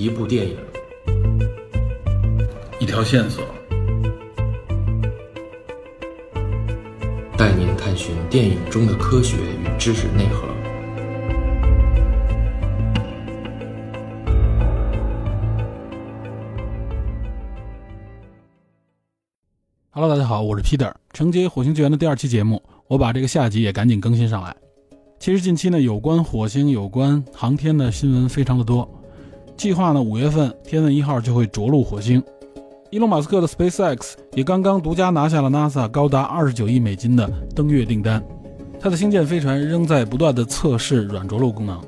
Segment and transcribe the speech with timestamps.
[0.00, 0.56] 一部电影，
[2.80, 3.44] 一条线索，
[7.36, 10.48] 带您探寻电影中的科学与知识内核。
[19.90, 20.90] Hello，大家好，我是 Peter。
[21.12, 24.56] 承接《火星救援》的第二期节目，我把这个下集也赶紧更新上来。
[25.18, 28.96] 其实近期呢，有关火星、有关航天的新闻非常的多。
[29.60, 32.22] 计划呢，五月份天问一号就会着陆火星。
[32.88, 38.24] 伊隆马斯克的 SpaceX 也刚刚独家拿下了 NASA 高达二十九亿美金的登月订单。
[38.80, 41.78] 它的星舰飞船仍在不断的测试软着陆功能。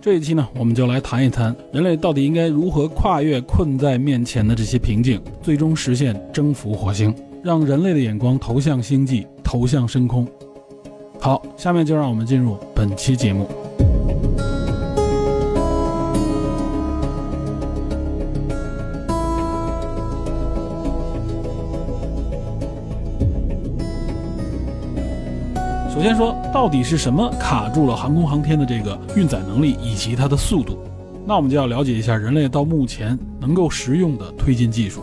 [0.00, 7.14] 这一期呢，我们就来谈一谈人类到底应该如何跨越困在面前的这些瓶颈，最终实现征服火星。
[7.44, 10.26] 让人类的眼光投向星际，投向深空。
[11.20, 13.46] 好，下面就让我们进入本期节目。
[26.00, 30.78] 首先说，到底是什么卡住了航空航天的这个运载能力以及它的速度？
[31.26, 35.02] 那我们就要了解一下人类到目前能够实用的推进技术。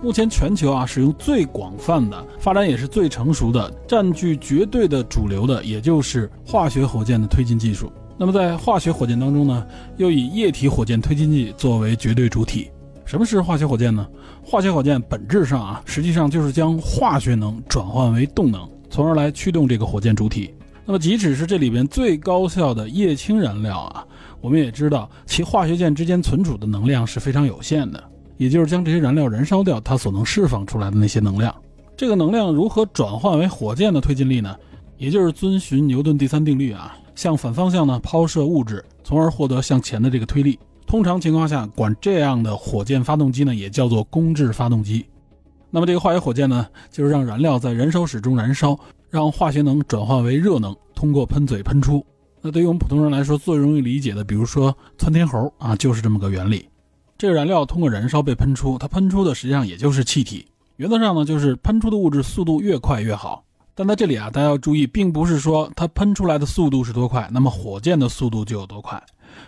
[0.00, 7.90] 目前全球啊使用最广泛的、发展也是最成熟的、占据绝对的主流的，也就是化学火箭的推进技术。
[8.16, 12.70] 那么在化学火箭当中呢，又以液体火箭推进剂作为绝对主体。
[13.04, 14.06] 什么是化学火箭呢？
[14.44, 18.60] 化学火箭本质上啊，实际上就是将化学能转换为动能，
[18.96, 20.54] 从而来驱动这个火箭主体。
[20.86, 24.02] 那么即使是这里边最高效的液氢燃料啊，
[24.40, 28.02] 我们也知道其化学键之间存储的能量是非常有限的。
[28.38, 31.54] 也就是将这些燃料燃烧掉，它所能释放出来的那些能量，
[31.94, 34.56] 这个能量如何转换为火箭的推进力呢？
[34.96, 40.58] 也就是遵循牛顿第三定律啊，向反方向呢抛射物质，从而获得向前的这个推力。
[40.86, 45.04] 通常情况下，管这样的火箭发动机呢也叫做公制发动机。
[45.76, 52.02] 那么这个化学火箭呢，就是让燃料在燃烧室中燃烧，让化学能转化为热能，通过喷嘴喷出。
[52.40, 56.66] 那对于我们普通人来说，最容易理解的，比如说窜天猴啊，就是这么个原理。
[57.18, 60.46] 这个燃料通过燃烧被喷出，它喷出的实际上也就是气体。
[60.76, 63.44] 原则上呢，就是喷出的物质速度越快越好。
[63.74, 68.98] 但在这里啊，大家要注意，并不是说它喷出来的速度是多快，那么火箭的速度就有多快。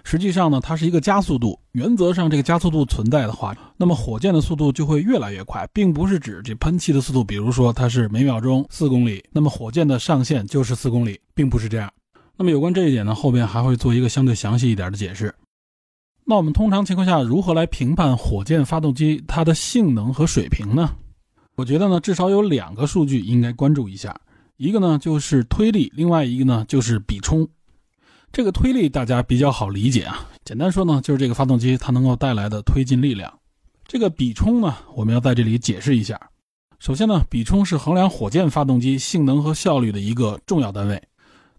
[0.04, 1.58] 实际上呢，它是一个加速度。
[1.72, 7.22] 原则上，这个加速度存在的话，那么火箭的速度就会越来越快，并不是指这喷气的速度。
[7.22, 11.92] 比如说它是每秒钟四公里，那么火箭的上限就是四公里，并不是这样。
[12.36, 15.34] 那么有关这一点呢，后边还会做一个相对详细一点的解释。
[16.24, 20.90] 那我们通常情况下如何来评判火箭发动机它的性能和水平呢？
[21.56, 24.14] 我觉得呢，至少有两个数据应该关注一下，
[24.56, 27.48] 一个呢就是推力，另外一个呢就是比冲。
[28.30, 33.32] 这个推力大家比较好理解啊，简单说呢就是这个发动机它能够带来的推进力量。
[33.86, 36.20] 这个比冲呢，我们要在这里解释一下。
[36.78, 41.02] 首先呢，比冲是衡量火箭发动机性能和效率的一个重要单位，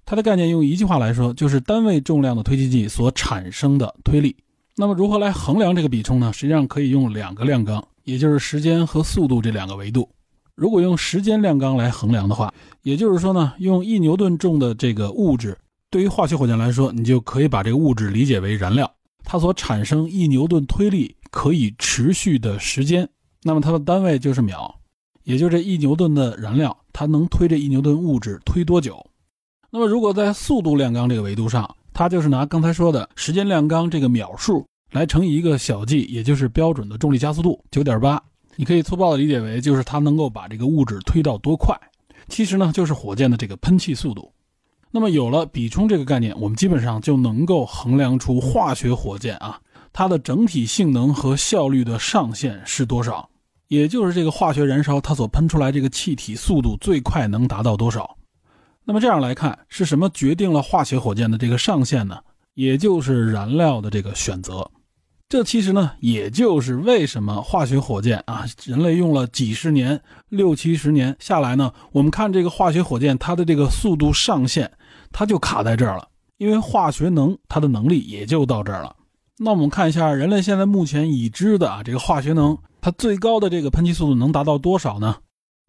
[0.06, 4.36] 它的概念用一句话来说就是单位重量的推进剂所产生的推力。
[4.78, 6.32] 那么如何来衡量这个比冲呢？
[6.32, 10.08] 实际上可以用两个量纲，也就是时间和速度这两个维度。
[10.56, 12.54] 如果用时间量纲来衡量的话，
[12.84, 15.58] 也就是说呢，用一牛顿重的这个物质，
[15.92, 18.92] 对于化学火箭来说，你就可以把这个物质理解为燃料，
[19.24, 23.10] 它所产生一牛顿推力可以持续的时间，
[23.42, 24.80] 那么它的单位就是秒，
[25.24, 29.04] 也就这一牛顿的燃料，它能推这一牛顿物质推多久？
[29.72, 38.22] 那么如果在速度量纲这个维度上，它就是拿刚才说的时间量纲这个秒数来乘以一个小 g，也就是标准的重力加速度九点八。
[38.56, 41.76] 你可以粗暴的理解为就是它能够把这个物质推到多快。
[42.28, 44.32] 其实呢，就是火箭的这个喷气速度。
[44.92, 49.60] 那么有了比冲这个概念，我们基本上就能够衡量出化学火箭啊
[49.94, 53.30] 它的整体性能和效率的上限是多少，
[53.68, 58.18] 也就是这个化学燃烧它所喷出来这个气体速度最快能达到多少。
[58.84, 62.18] 那么这样来看，是什么决定了化学火箭的这个上限呢？
[62.56, 64.70] 也就是燃料的这个选择。
[65.30, 74.72] 这其实呢，也就是为什么化学火箭啊，人类用了几十年、六七十年下来呢，我们看这个化学火箭它的这个速度上限，
[75.12, 76.08] 它就卡在这儿了。
[76.38, 78.96] 因为化学能它的能力也就到这儿了。
[79.38, 85.18] 那我们看一下人类现在目前已知的啊，这个化学能它最高的这个喷气速度能达到多少呢？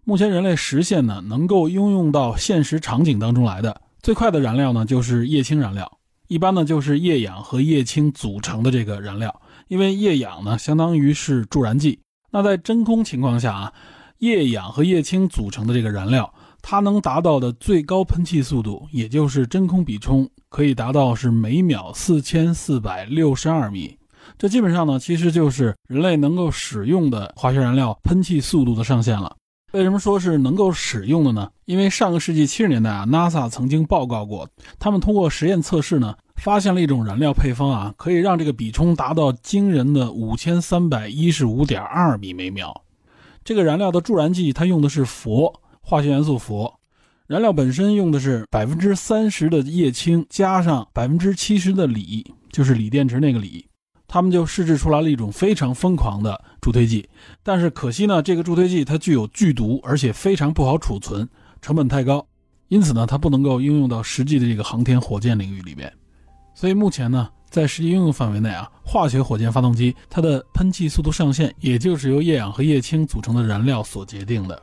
[0.04, 5.98] 目前人类实现呢，能够应用到现实场景当中来的最快的燃料呢，就是液氢燃料。
[6.28, 9.40] 一般呢，就是液氧和液氢组成的这个燃料。
[9.66, 12.00] 因为液氧呢，相当于是助燃剂。
[12.30, 13.72] 那在真空情况下啊，
[14.18, 23.96] 液氧和液氢组成的这个燃料，它能达到的最高喷气速度，也就是真空比冲，可以达到是每秒四千四百六十二米。
[24.38, 29.36] 这基本上呢，其实就是人类能够使用的化学燃料喷气速度的上限了。
[29.72, 31.48] 为什么说是能够使用的呢？
[31.64, 34.48] 因为上个世纪七十年代啊，NASA 曾经报告过，
[34.78, 42.82] 他们通过实验测试呢，发现了一种燃料配方啊，可以让这个比冲达到惊人的五千三百一十五点二米每秒。
[43.44, 46.72] 这个燃料的助燃剂，它用的是氟，化学元素氟。
[47.26, 53.64] 燃料本身用的是百分之三十的液氢加上百分之七十的锂，就是锂电池那个锂。
[54.08, 57.08] 他们就试制出来了一种非常疯狂的助推剂，
[57.44, 61.28] 但是可惜呢，这个助推剂它具有剧毒，而且非常不好储存，
[61.62, 62.26] 成本太高，
[62.66, 65.92] 因此呢，它不能够应用到实际的这个航天火箭领域里面。
[66.56, 74.60] 所以目前呢，在实际应用范围内啊，化学火箭发动机它的喷气速度上限，也就是由液氧和液氢组成的燃料所决定的。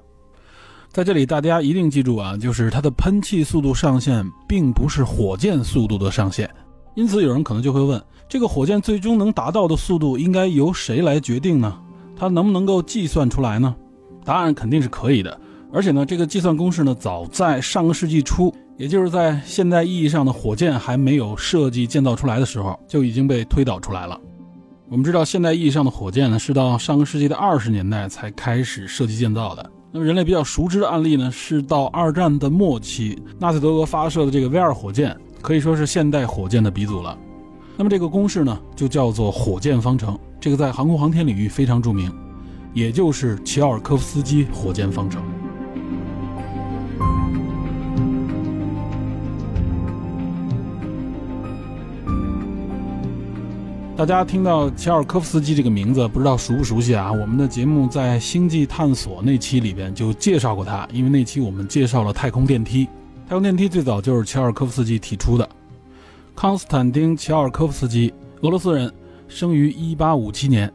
[0.92, 6.50] 在这里，大家一定记住啊，就是它的喷气速度上限，并不是火箭速度的上限。
[6.96, 11.78] 因此，有人可能就会问：这个火箭最终能达到的速度应该由谁来决定呢？
[12.16, 13.76] 它能不能够计算出来呢？
[14.26, 15.40] 答案肯定是可以的。
[15.72, 24.20] 而且呢，这个计算公式呢，早在上个世纪初，也就是在现代意义上的火箭还没有设计建造出来的时候，就已经被推导出来了。
[24.90, 29.70] 我们知道，现代意义上的火箭呢，是到上个世纪的二十年代才开始设计建造的。
[29.92, 35.16] 那么，人类比较熟知的案例呢，是到二战的末期，纳粹德国发射的这个 V 二火箭。
[35.40, 37.18] 可以说是现代火箭的鼻祖了。
[37.78, 40.18] 那么这个公式呢，就叫做火箭方程。
[40.42, 42.12] 这个在航空航天领域非常著名，
[42.74, 45.22] 也就是齐奥尔科夫斯基火箭方程。
[53.98, 57.12] 大家听到乔尔科夫斯基这个名字，不知道熟不熟悉啊？
[57.12, 62.88] 我们的节目在星际探索那期里边就介绍过他，因为那期我们介绍了太空电梯。
[63.28, 65.50] 太空电梯最早就是乔尔科夫斯基提出的。
[66.36, 68.94] 康斯坦丁·乔尔科夫斯基，俄罗斯人，
[69.28, 70.72] 生于1857年。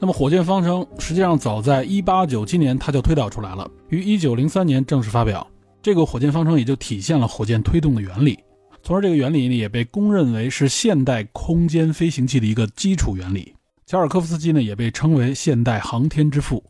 [0.00, 5.46] 那么火箭方程实际上早在1897年他就推导出来了，于1903年正式发表。
[5.82, 8.38] 这个火箭方程也就体现了火箭推动的原理，
[8.86, 13.52] 从而这个原理呢也被公认为是现代空间飞行器的一个基础原理。
[13.84, 16.62] 乔尔科夫斯基呢也被称为现代航天之父。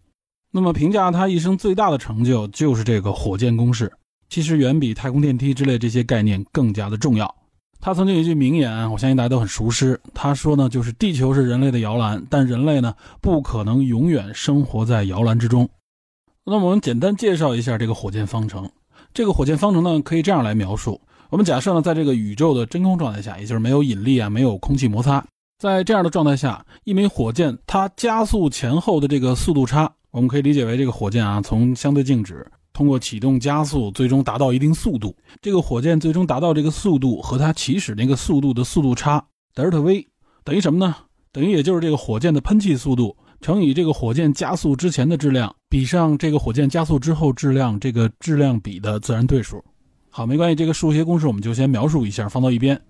[0.51, 3.93] 那么评价他一生最大的成就就是这个火箭公式。
[4.31, 7.35] 其实远比太空电梯之类这些概念更加的重要。
[7.81, 9.95] 他曾经有一句名言，我相信大家都很熟悉。
[10.15, 15.69] 他说呢，就是地球是人类的摇篮，但人类呢不可能永远生活在摇篮之中。
[16.47, 18.71] 那么我们简单介绍一下这个火箭方程。
[19.12, 20.99] 这个火箭方程呢可以这样来描述：
[21.31, 25.25] 我们假设呢，在这个宇宙的真空状态下，也就是没有引力啊，没有空气摩擦，
[25.58, 32.46] 在这样的状态下，一枚火箭它加速前后的这个速度差，我们可以理解为这个火箭啊从相对静止。
[32.73, 35.17] 通过启动加速，最终达到一定速度。
[35.40, 39.25] 这个火箭最终达到这个速度和它起始那个速度的速度差
[39.55, 40.06] 德尔塔 v
[40.44, 40.94] 等于什么呢？
[41.32, 49.64] 等于也就是这个火箭的喷气速度乘以这个火箭加速之前的质量，比上这个火箭加速之后质量这个质量比的自然对数。
[50.17, 52.81] 好，没关系，这个数学公式我们就先描述一下，放到一边。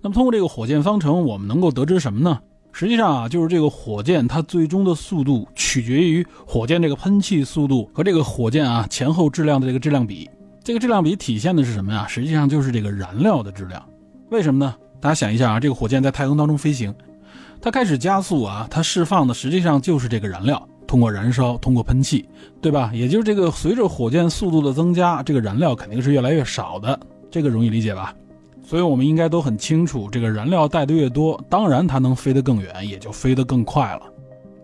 [0.00, 2.38] 那么通过这个火箭方程，我们能够得知什么呢？
[2.70, 10.30] 实际上啊，就是这个火箭它最终的速度取决于火箭这个喷气速度和这个火箭啊前后质量的这个质量比。
[10.62, 12.06] 这个质量比体现的是什么呀？
[12.06, 13.84] 实际上就是这个燃料的质量。
[14.30, 14.72] 为什么呢？
[15.00, 16.94] 大家想一下啊，这个火箭在太空当中飞行，
[17.60, 22.28] 它开始加速啊，它释放的实际上就是这个燃料，通过燃烧，通过喷气，
[22.60, 22.90] 对吧？
[22.94, 26.98] 也就是这个随着火箭速度的增加，这个燃料肯定是越来越少的，
[27.30, 28.14] 这个容易理解吧？
[28.64, 34.02] 所以，我们应该都很清楚，这个燃料带的越多，当然它能飞得更远，也就飞得更快了。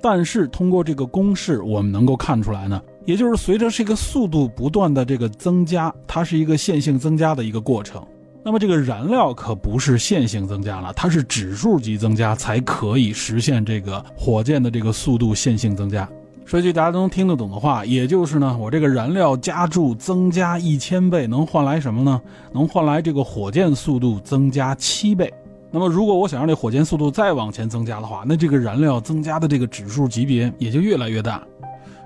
[0.00, 8.04] 但是，通过这个公式，我们能够看出来呢，也就是随着这个速度不断的这个增加，它是一个线性增加的一个过程。
[8.44, 16.08] 那么，这个燃料可不是线性增加了，它是指数级增加才可以实现这个火箭的这个速度线性增加。
[16.44, 22.20] 说句大家都能听得懂的话，也就是呢，我这个燃料加注增加一千倍，能换来什么呢？
[22.52, 25.32] 能换来这个火箭速度增加七倍。
[25.70, 31.40] 那么，如果我想让这火箭速度再往前增加的话，那这个燃料增加的这个指数级别也就越来越大。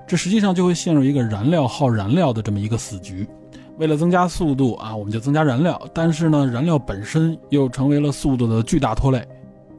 [0.07, 3.27] 这实际上就会陷入一个燃料耗燃料的这么一个死局。
[3.77, 9.23] 为了增加速度啊，我们就增加燃料，但是呢，燃料本身又成为了速度的巨大拖累。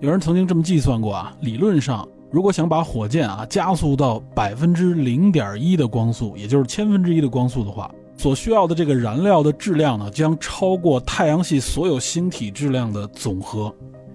[0.01, 2.07] 有人曾经这么计算过啊，理论上。
[2.31, 13.75] 如果想把火箭啊加速到百分之零点一的光速，也就是千分之一的光速的话，所需要的这个燃料的质量呢，将超过太阳系所有星体质量的总和。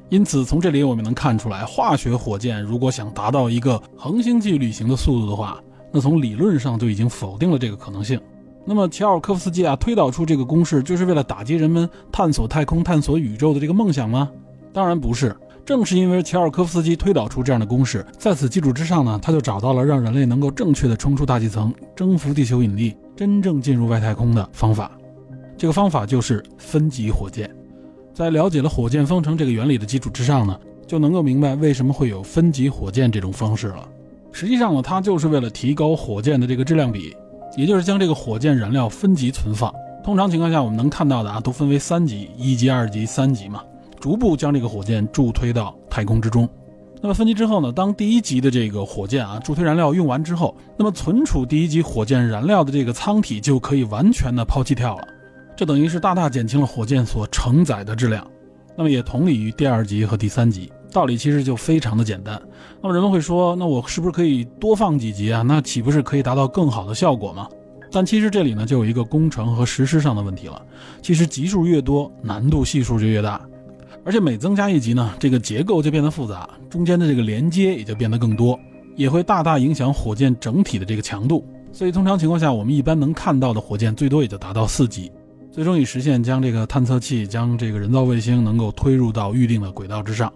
[0.10, 5.60] 因此，从这里我们能看出来，化学火箭如果想达到一个恒星际旅行的速度的话，
[5.92, 8.22] 那从理论上就已经否定了这个可能性。
[8.66, 14.30] 那么，乔尔科夫斯基啊推导出这个公式，就是为了打击人们探索太空、探索宇宙的这个梦想吗？
[14.72, 15.36] 当然不是。
[15.66, 24.92] 正是因为乔尔科夫斯基推导出这样的公式，在此基础之上呢，他就找到了让人类能够正确的冲出大气层、征服地球引力、真正进入外太空的方法。
[25.58, 27.50] 这个方法就是分级火箭。
[28.14, 33.88] 在了解了火箭方程这个原理的基础之上呢，就能够明白为什么会有分级火箭这种方式了。
[34.34, 37.16] 实际上呢，它就是为了提高火箭的这个质量比，
[37.56, 39.74] 也就是将这个火箭燃料分级存放。
[40.04, 43.64] 通常情况下，我们能看到的啊，都分为三级：一级、二级、三级嘛。
[44.00, 46.48] 逐步将这个火箭助推到太空之中。
[47.02, 47.72] 那么分级之后呢？
[47.72, 55.08] 当第一级的这个火箭啊助推燃料用完之后，那么存储第一级火箭燃料的这个舱体就可以完全的抛弃掉了。
[55.56, 58.26] 这等于是大大减轻了火箭所承载的质量。
[58.76, 62.42] 那么也同理于第二级和第三级，道理其实就非常的简单。
[62.82, 65.42] 那么人们会说，那我是不是可以多放几级啊？
[65.42, 67.50] 那岂不是可以达到更好的效果吗？
[67.92, 70.62] 但其实这里呢就有一个工程和实施上的问题了。
[71.02, 73.42] 其实级数越多，难度系数就越大。
[74.06, 78.60] 而且每增加一级呢，这个结构就变得复杂，中间的这个连接也就变得更多，
[78.96, 81.46] 也会大大影响火箭整体的这个强度。
[81.72, 85.12] 所以通常情况下，我们一般能看到的火箭最多也就达到四级，
[85.52, 90.32] 最终以实现将这个探测器、将这个人造卫星能够推入到预定的轨道之上。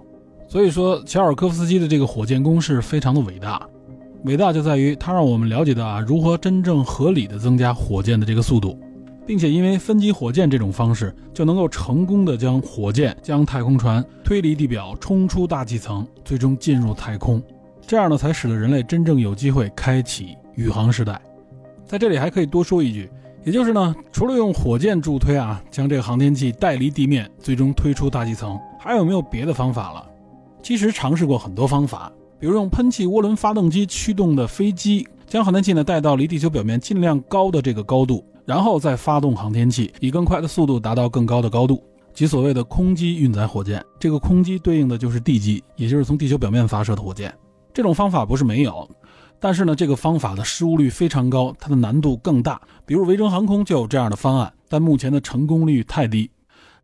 [0.48, 3.68] 所以说，乔尔科夫斯基的这个火箭公式非常的伟大，
[4.24, 8.80] 伟大就在于它让我们了解到啊，如何真正合理的增加火箭的这个速度。
[9.26, 17.44] 并且因为分级火箭这种方式，就能够成功的将火箭、将太空船推离地表，冲出大气层，最终进入太空。
[17.86, 21.20] 这样呢，才使得人类真正有机会开启宇航时代。
[21.86, 23.10] 在这里还可以多说一句，
[23.44, 30.10] 也就是呢，除了用火箭助推啊，将这个航天器带离地面，最终推出大气层，还有没有别的方法了？
[30.62, 38.26] 其实尝试过很多方法，比如用喷气涡轮发动机驱动的飞机，将航天器呢带到离地球表面尽量高的这个高度。
[38.46, 41.84] 然后再发动航天器，以更快的速度达到更高的高度，
[42.14, 43.84] 即所谓的空机运载火箭。
[44.00, 47.34] 这个空机对应的就是地基，也就是从地球表面发射的火箭。
[47.74, 48.90] 这种方法不是没有，
[49.38, 52.62] 但是呢，这个方法的失误率非常高，它的难度更大。
[52.86, 56.32] 比如维珍航空就有这样的方案，但目前的成功率太低。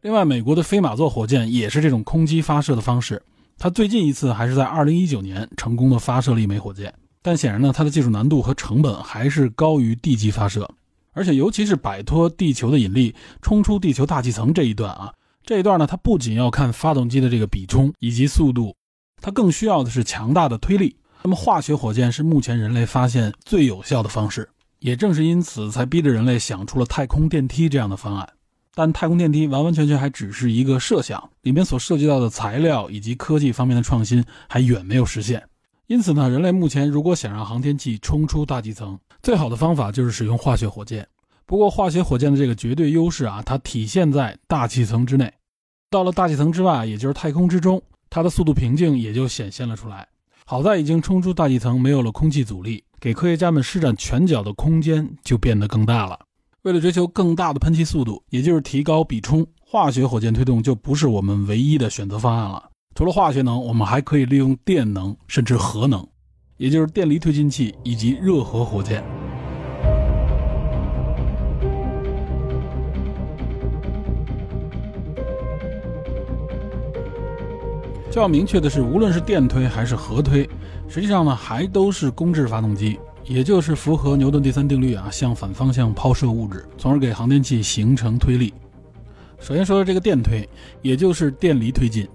[0.01, 3.23] 另外，美国的飞马座火箭也是这种空机发射的方式，
[3.57, 10.69] 它最近一次还是在2019年成功的发射了一枚火箭，但显然呢，它的技术难度和成本还是高于地基发射。
[11.13, 15.13] 而且，尤其是摆脱地球的引力，冲出地球大气层这一段啊，
[15.45, 18.75] 这一段呢，它不仅要看发动机的这个比冲以及速度，
[19.21, 20.95] 它更需要的是强大的推力。
[21.21, 28.27] 那么，化学火箭是目前人类发现最有效的方式，也正是因此才逼着人类想出了太空电梯这样的方案。
[28.75, 35.43] 但太空电梯完完全全还只是一个设想，里面所涉及到的材料以及科技方面的创新还远没有实现。
[35.87, 41.07] 因此呢，人类目前如果想让航天器冲出大气层，最好的方法就是使用化学火箭。
[41.45, 45.31] 不过，化学火箭的这个绝对优势啊，它体现在大气层之内。
[45.89, 50.07] 到了大气层之外，也就是太空之中，它的速度瓶颈也就显现了出来。
[50.45, 56.17] 好在已经冲出大气层，没有了空气阻力，给科学家们施展拳脚的空间就变得更大了。
[56.63, 62.69] 为了追求更大的喷气速度，也就是提高比冲，化学火箭推动就不是我们唯一的选择方案了。
[62.95, 66.07] 除了化学能，我们还可以利用电能，甚至核能，
[66.55, 69.03] 也就是电离推进器以及热核火箭。
[78.09, 80.49] 就要明确的是，无论是电推还是核推，
[80.87, 88.53] 实际上呢，还都是公制发动机，也就是符合牛顿第三定律啊，向反方向抛射物质，从而给航天器形成推力。
[89.39, 90.47] 首先说说这个电推，
[90.81, 92.07] 也就是电离推进。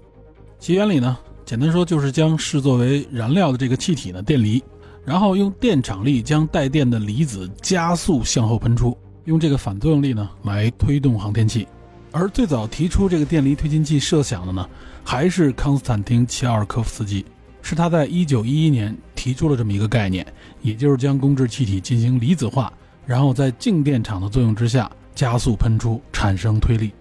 [0.59, 4.63] 其原理呢，简单说就是将视作为燃料的这个气体呢电离，
[5.05, 11.67] 然后用电场力将带电的离子加速向后喷出，用这个反作用力呢来推动航天器。
[12.11, 14.67] 而最早提出这个电离推进器设想的呢，
[15.03, 17.23] 还是康斯坦丁·齐奥尔科夫斯基，
[17.61, 20.25] 是他在1911年提出了这么一个概念，
[20.61, 22.71] 也就是将公制气体进行离子化，
[23.05, 26.91] 然后在静电场的作用之下加速喷出，产生推力。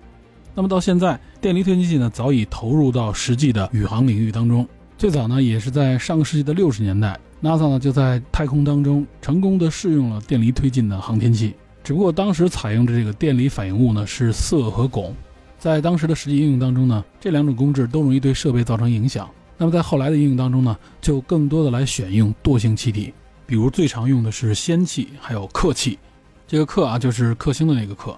[0.54, 4.66] 那么到现在，电离推进器呢早已投入到实际的宇航领域当中。
[4.96, 11.54] 最早呢也是在上个世纪的六十年代，NASA 呢就在太空当中成功的试用了电离推进的航天器。
[11.84, 15.12] 只不过当时采用的这个电离反应物呢是铯和汞，
[15.56, 19.30] 在当时的实际应用当中呢，这两种工质都容易对设备造成影响。
[19.58, 23.12] 那么在后来的应用当中呢，就更多的来选用惰性气体，
[23.44, 25.98] 比如最常用的是氙气，还有氪气。
[26.46, 28.16] 这个氪啊就是克星的那个氪。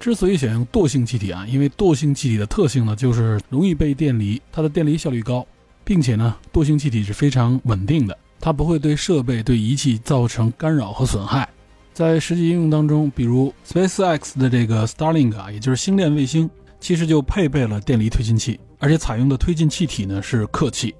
[0.00, 5.46] 之所以选用惰性气体啊，因为惰性气体的特性呢，就是容易被电离，它的电离效率高，
[5.84, 11.46] 并且呢，惰性气体是非常稳定的，它不会对设备、对仪器造成干扰和损害。
[11.92, 16.48] 在实际应用当中，比如 SpaceX 的这个 Starlink 啊，也就是星链卫星，
[16.80, 20.94] 其实就配备了电离推进器，而且采用的推进气体呢是氪气。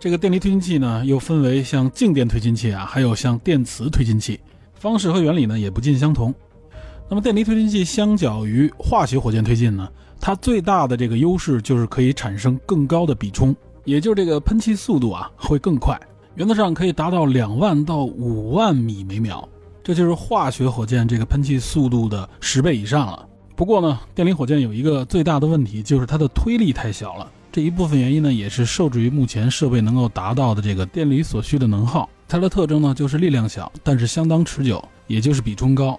[0.00, 4.40] 这个电离推进器呢又分为像静电推进器啊，还有像电磁推进器，
[4.74, 6.34] 方式和原理呢也不尽相同。
[7.08, 9.88] 那么电离推进器相较于化学火箭推进呢，
[10.20, 15.98] 它最大的这个优势就是可以产生更高的比冲，也就是这个喷气速度啊会更快，
[16.34, 19.48] 原则上可以达到两万到五万米每秒，
[19.84, 23.26] 这就是化学火箭这个喷气速度的十倍以上了。
[23.56, 27.26] 不过呢，电离火箭有一个最大的问题，就是它的推力太小了。
[27.50, 32.06] 这一部分原因呢，也是受制于目前设备能够达到的这个电离所需的能耗。
[32.28, 35.98] 它的特征呢，就是力量小，但是相当持久，也就是比冲高。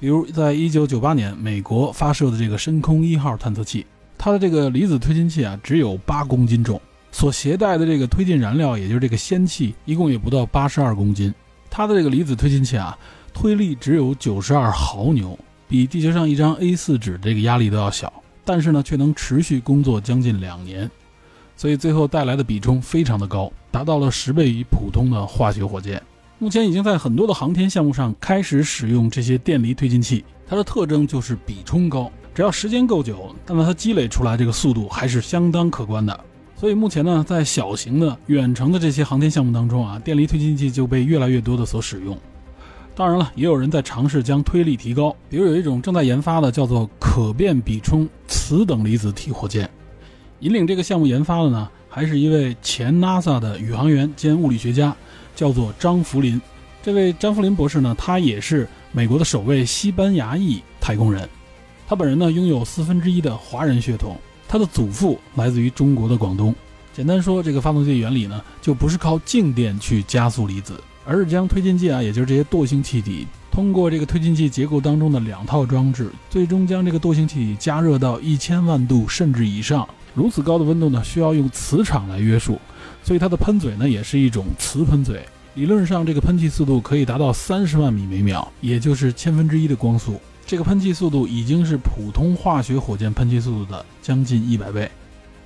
[0.00, 3.86] 比如，在一九九八年，美国发射的这个深空一号探测器，
[4.18, 6.80] 它的这个离子推进器啊，只有八公斤重，
[7.12, 11.32] 所携带的这个推进燃料，也就是这个氙气，一共也不到八十二公斤。
[11.70, 12.98] 它的这个离子推进器啊，
[13.32, 18.12] 推力只有九十二毫牛，比地球上一张 A4 纸这个压力都要小，
[18.44, 20.90] 但是呢，却能持续工作将近两年，
[21.56, 26.00] 所以最后带来的比冲非常的高，达到了十倍于普通的化学火箭。
[26.38, 36.20] 目前已经在很多的航天项目上开始使用这些电离推进器，它的特征就是比冲高，只要时间够久，那么它积累出来这个速度还是相当可观的。
[36.54, 42.16] 所以目前呢，在小型的远程的这些航天项目当中啊，电离推进器就被越来越多的所使用。
[42.96, 49.70] 当然了，也有人在尝试将推力提高，比如有一种正在研发的叫做可变比冲磁等离子体火箭。
[50.40, 54.96] 引领这个项目研发的呢，还是一位前 NASA 的宇航员兼物理学家。
[55.34, 56.40] 叫做张福林，
[56.82, 61.28] 这位张福林博士呢，他也是美国的首位西班牙裔太空人。
[61.86, 64.16] 他本人呢，拥有四分之一的华人血统，
[64.48, 66.54] 他的祖父来自于中国的广东。
[66.94, 79.88] 简单说，这个发动机原理呢，就不是靠静电去加速离子，而是将推进剂啊，也就是这些惰性气体，通过这个推进剂结构当中的两套装置，最终将这个惰性气体加热到一千万度甚至以上。
[80.14, 82.58] 如此高的温度呢，需要用磁场来约束。
[83.02, 85.24] 所以它的喷嘴呢，也是一种磁喷嘴。
[85.54, 90.20] 理论上，这个喷气速度可以达到三十万米每秒，也就是千分之一的光速。
[90.44, 94.90] 这个喷气速度已经是普通化学火箭喷气速度的将近一百倍。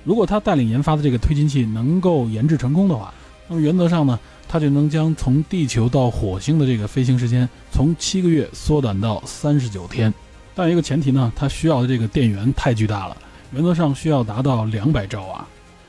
[0.03, 3.13] 如果他带领研发的这个推进器能够研制成功的话，
[3.47, 4.19] 那么原则上呢，
[4.51, 10.13] 它就能将从地球到火星的这个飞行时间从七个月缩短到三十九天。
[10.53, 13.15] 但一个前提呢，它需要的这个电源太巨大了，
[13.53, 15.47] 原则上需要达到两百兆瓦，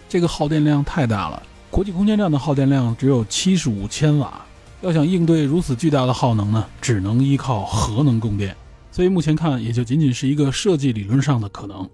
[0.09, 1.42] 这个耗电量太大了。
[1.72, 4.40] 国际空间站的耗电量只有七十五千瓦，
[4.81, 8.57] 要想应对如此巨大的耗能呢，只能依靠核能供电。
[8.92, 11.90] 所以目前看，也就仅仅是一个设计理论上的可能。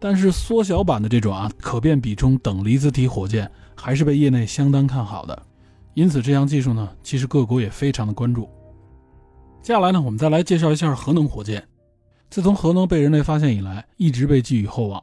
[0.00, 5.42] 但是缩小版的这种啊可变比冲等离子体火箭还是被业内相当看好的。
[5.94, 8.48] 因此这项技术呢，其实各国也非常的关注。
[9.62, 11.66] 接下来呢，我们再来介绍一下核能火箭。
[12.30, 15.02] 自从核能被人类发现以来，一直被寄予厚望。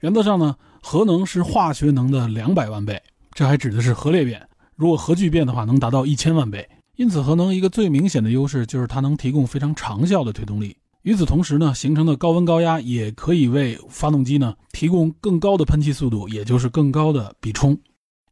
[0.00, 3.00] 原则上呢，核能是化学能的两百万倍。
[3.32, 6.68] 这还指的是核裂变，如果核聚变的话，能达到一千万倍。
[6.96, 10.76] 因此，核能一个最明显的优势就是它能提供非常长效的推动力。
[11.02, 17.78] 与此同时呢，形成的高温高压也可以为发动机呢提供更高的喷气速度，也就是更高的比冲，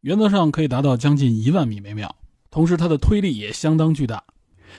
[0.03, 2.15] 原则上可以达到将近一万米每秒。
[2.53, 4.23] 同时，它的推力也相当巨大。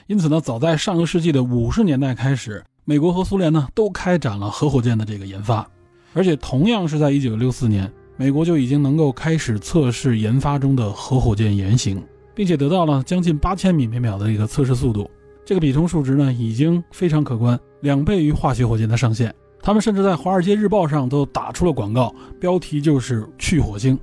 [0.06, 5.68] 因此呢，早在上个世纪的五十年代开始，美国和苏联呢都开展了核火箭的这个研发，
[6.14, 7.90] 而且同样是在一九六四年。
[8.16, 12.02] 美国就已经能够开始测试研发中的核火箭原型，
[12.34, 15.10] 并且得到了将近八千米每秒的一个测试速度。
[15.44, 19.34] 这个比冲数值呢，已经非常可观，两倍于化学火箭的上限。
[19.62, 23.98] 他们甚至在《华尔街日报》上都打出了广告，标题就是“去火星”。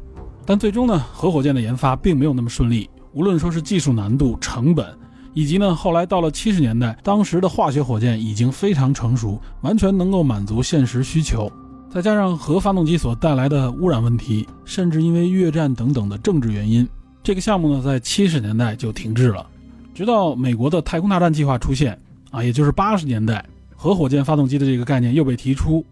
[0.48, 2.90] 但最终呢，核火箭的研发并没有那么顺利。
[3.12, 4.88] 无论说是技术难度、成本，
[5.34, 11.52] 以及呢，后来到了七十年代，当时的化学火箭已经非常成熟，完全能够满足现实需求。
[11.92, 16.88] 再加上核发动机所带来的污染问题，甚至因为越战等等的政治原因，
[17.22, 19.46] 这个项目呢在七十年代就停滞了。
[19.94, 22.00] 直到美国的太空大战计划出现，
[22.32, 23.44] 啊，也就是八十年代，
[23.76, 25.84] 核火箭发动机的这个概念又被提出，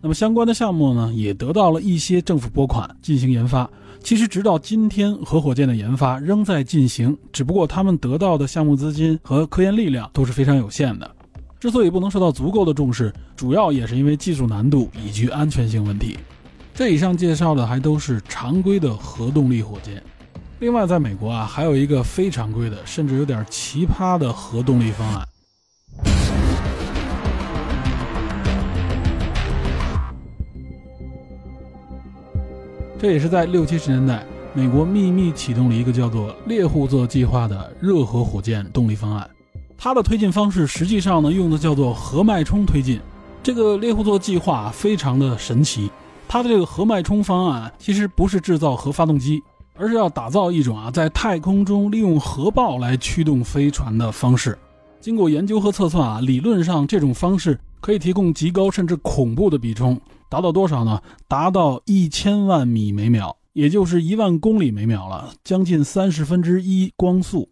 [0.00, 3.68] 那么相关的项目呢也得到了一些政府拨款进行研发。
[4.00, 11.10] 其实直到今天，核火箭的研发仍在进行，只不过他们得到的项目资金和科研力量都是非常有限的。
[11.58, 16.16] 之所以不能受到足够的重视，主要也是因为技术难度以及安全性问题。
[16.72, 20.00] 这以上介绍的还都是常规的核动力火箭。
[20.60, 25.26] 另外，在美国啊，还有一个非常规的，甚至有点奇葩的核动力方案。
[33.00, 39.30] 这也是在六七十年代，美国秘密启动了一个叫做“猎户座计划”的热核火箭动力方案。
[39.76, 42.98] 它的推进方式实际上呢，用的叫做核脉冲推进，
[43.40, 45.88] 这个猎户座计划非常的神奇，
[46.26, 49.40] 它的这个核脉冲方案其实不是制造核发动机，
[49.76, 54.58] 而是要打造一种啊在太空中利用核爆来驱动飞船的方式。
[55.00, 59.96] 经过研究和测算啊，理论上这种方式可以提供极高甚至恐怖的比冲，
[60.28, 61.00] 达到多少呢？
[61.26, 67.48] 达到一千万米每秒，也就是一万公里每秒了，将近三十分之一光速。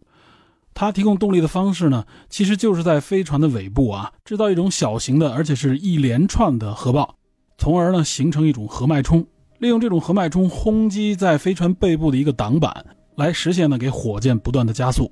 [0.73, 7.15] 它提供动力的方式呢，其实就是在飞船的尾部啊，制造一种小型的，而且是一连串的核爆，
[7.57, 9.25] 从而呢形成一种核脉冲，
[9.57, 12.85] 利用这种核脉冲轰击在飞船背部的一个挡板，
[13.15, 15.11] 来实现呢给火箭不断的加速。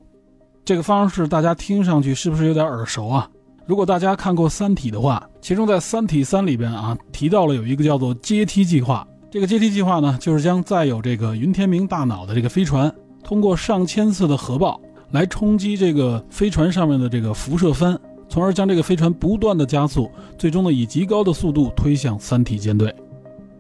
[0.64, 3.28] 这个方式大家听上去是不是有点耳熟啊？
[3.66, 9.08] 如果大家看过《三体》的话，其中在《三体三》里边啊提到了有一个叫做阶梯计划。
[9.30, 12.92] 这个阶梯计划呢，就是将载有这个云天明大脑的这个飞船，
[13.24, 14.82] 通过上千次的核爆。
[15.12, 17.96] 来冲击这个飞船上面的这个辐射帆，
[18.28, 22.92] 从而将这个飞船不断的加速，最终呢以极高的速度推向三体舰队。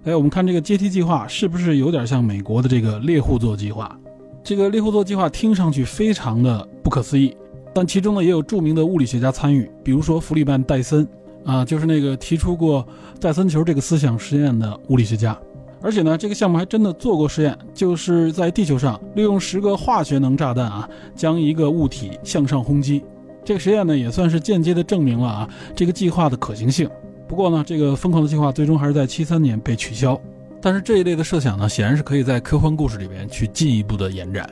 [0.05, 3.95] 哎，我们看这个阶梯计划是不是有点像美国的这个猎户座计划？
[4.43, 7.37] 这个猎户座计划听上去非常的不可思议，
[7.75, 11.07] 但其中呢也有著名的物理学家参与，比如说弗里曼·戴森
[11.45, 12.85] 啊，就是那个提出过
[13.21, 15.37] 戴森球这个思想实验的物理学家。
[15.81, 23.03] 而且呢，这个项目还真的做过实验，就是在地球上利用十个化学能炸弹啊，将一个物体向上轰击。
[23.43, 26.89] 这个实验呢，也算是间接的证明了啊这个计划的可行性。
[27.27, 30.19] 不过呢，这个疯狂的计划最终还是在七三年被取消。
[30.59, 34.49] 但是这一类的设想呢，显然是可以在科幻故事里边去进一步的延展，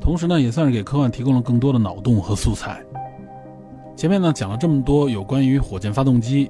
[0.00, 2.80] 同时呢，也算是给科幻提供了更多的脑洞和素材。
[3.98, 6.48] 前面呢讲了这么多有关于火箭发动机。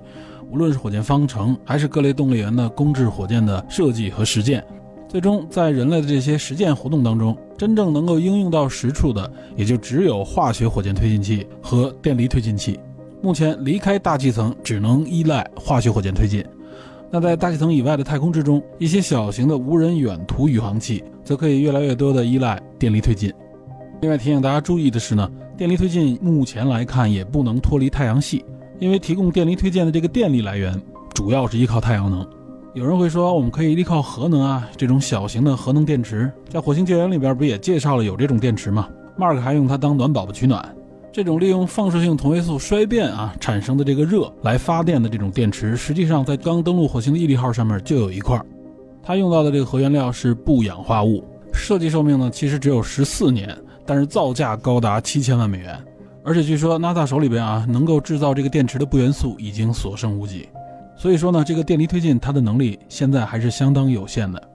[0.50, 4.62] 无论是火箭方程，还是各类动力源的公制火箭的设计和实践，
[5.08, 12.78] 最终在人类的这些实践活动当中，真正能够应用到实处的，也就只有化学火箭推进器和电离推进器。
[13.22, 16.44] 目前离开大气层，只能依赖化学火箭推进。
[17.10, 23.32] 那在大气层以外的太空之中，一些小型的无人远途宇航器，则可以越来越多的依赖电离推进。
[24.02, 28.44] 另外提醒大家注意的是呢，电离推进目前来看也不能脱离太阳系。
[28.78, 30.80] 因为提供电离推荐的这个电力来源
[31.12, 32.24] 主要是依靠太阳能，
[32.74, 40.64] 有人会说我们可以依靠核能啊，这种小型的核能电池，在火星救援里边不也介绍了有这种电池吗？Mark 还用它当暖宝宝取暖。
[41.12, 48.40] 这种利用放射性同位素衰变啊产生的这个热来发电的这种电池，实际上在刚登陆火星的毅力号上面就有一块，
[49.02, 55.82] 它用到的这个核原料是不氧化物，设计寿命呢其实只有十四年，但是造价高达七千万美元。
[56.22, 60.46] 而且据说 NASA 手里边啊，能够制造这个电池的不元素已经所剩无几，
[60.94, 64.50] 所以说呢，这个电离推进它的能力现在还是相当有限的。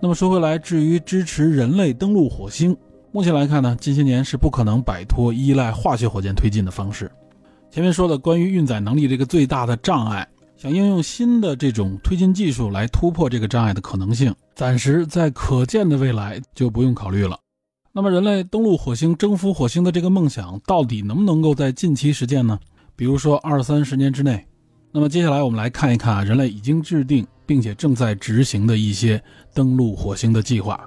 [0.00, 2.74] 那么说回来，至于支持人类登陆火星，
[3.12, 7.10] 目前来看呢，近些年是不可能摆脱依赖化学火箭推进的方式。
[7.70, 17.38] 前面说的关于运载能力这个最大的障碍，想应用新的这种推进技术来突破这个障碍的可能性，暂时在可见的未来就不用考虑了。
[17.92, 22.56] 那么，人类登陆火星、征服火星的这个梦想，到底能不能够在近期实现呢？
[22.94, 24.46] 比如说二三十年之内。
[24.92, 29.20] 那么，接下来我们来看一看啊，人类已经制定并且正在执行的一些
[29.52, 30.80] 登陆火星的计划。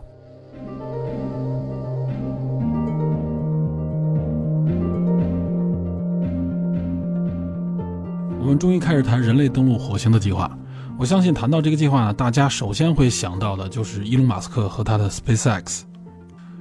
[8.40, 10.58] 我们终于开始谈人类登陆火星的计划。
[10.98, 15.82] 我相信谈到这个计划呢，大家首先会想到的就是伊隆·马斯克和他的 SpaceX。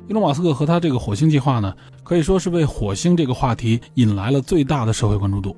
[0.08, 5.56] 伊隆·马斯克和他这个火星计划呢，可以说是为火星这个话题引来了最大的社会关注度。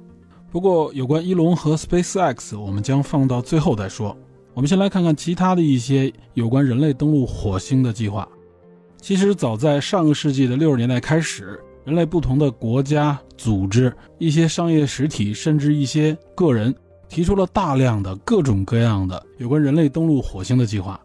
[0.53, 4.17] 不过，有关伊隆和 SpaceX，我们将放到最后再说。
[4.53, 8.29] 我们先来看看其他的一些有关人类登陆火星的计划。
[9.01, 16.73] 其实，早在上个世纪的六十年代开始，人类不同的国家、组织、一些商业实体，甚至一些个人，
[17.09, 21.01] 提出了大量的各种各样的有关人类登陆火星的计划。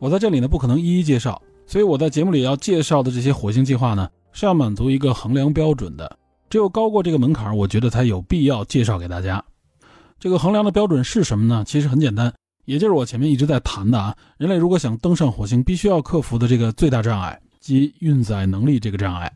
[0.00, 1.40] 我在这里呢，不可能一一介绍。
[1.68, 9.44] 所以我在节目里要介绍的这些火星计划呢，是要满足一个衡量标准的，只有高过这个门槛，我觉得才有必要介绍给大家。
[10.18, 11.62] 这个衡量的标准是什么呢？
[11.66, 12.32] 其实很简单，
[12.64, 19.30] 也就是我前面一直在谈的啊，人类如果想登上火星，必须要克服的这个最大障碍，即运载能力这个障碍。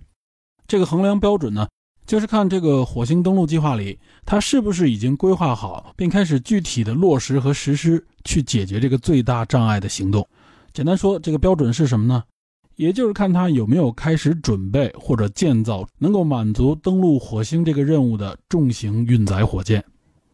[0.66, 1.68] 这个衡量标准呢，
[2.06, 10.26] 就是看这个火星登陆计划里，它是不是已经规划好，并开始具体的落实和实施，去解决这个最大障碍的行动。
[10.72, 12.22] 简单说，这个标准是什么呢？
[12.76, 19.84] 也就是看他有没有开始准备或者建造能够满足登陆火星这个任务的重型运载火箭。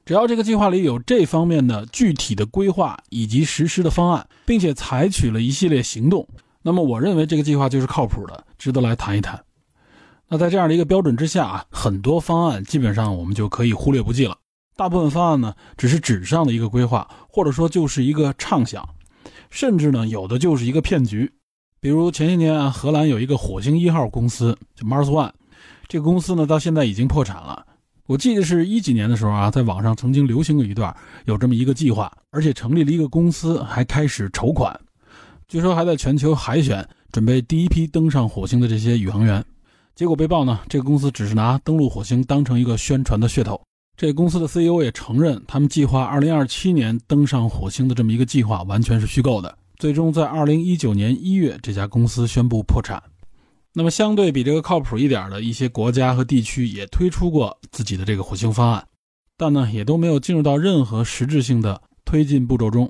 [0.07, 6.27] 只要这个计划里有这方面的具体的规划以及实施的方案，并且采取了一系列行动，
[6.63, 9.43] 那么我认为这个计划就是靠谱的，值得来谈一谈。
[10.29, 14.39] 那在这样的一个标准之下啊，很多方案基本上我们就可以忽略不计了。
[14.77, 18.89] 大部分方案呢只是纸上的一个规划，或者说就是一个畅想，
[19.51, 21.33] 甚至呢有的就是一个骗局。
[21.81, 25.31] 比如前些年啊，荷兰有一个火星一号公司，就 Mars One，
[25.87, 27.65] 这个公司呢到现在已经破产了。
[28.07, 34.75] 我记得是一几年的时候啊，在网上曾经流行过一段有这么一个计划，而且成立了一个公司，还开始筹款，
[35.47, 39.45] 据说还在全球海选，准备第一批登上火星的这些宇航员。
[39.95, 43.61] 结果被曝呢，这个公司只是拿登陆火星当成一个宣传的噱头。
[43.99, 49.59] 这公司的 CEO 也承认，他们计划2027年登上火星的这么一个计划完全是虚构的。
[49.77, 53.03] 最终在2019年1月，这家公司宣布破产。
[53.75, 58.87] 那么，相对比这个靠谱一点的一些国家和地区也推出过自己的这个火星方案，
[59.37, 62.89] 但呢，也都没有进入到任何实质性的推进步骤中。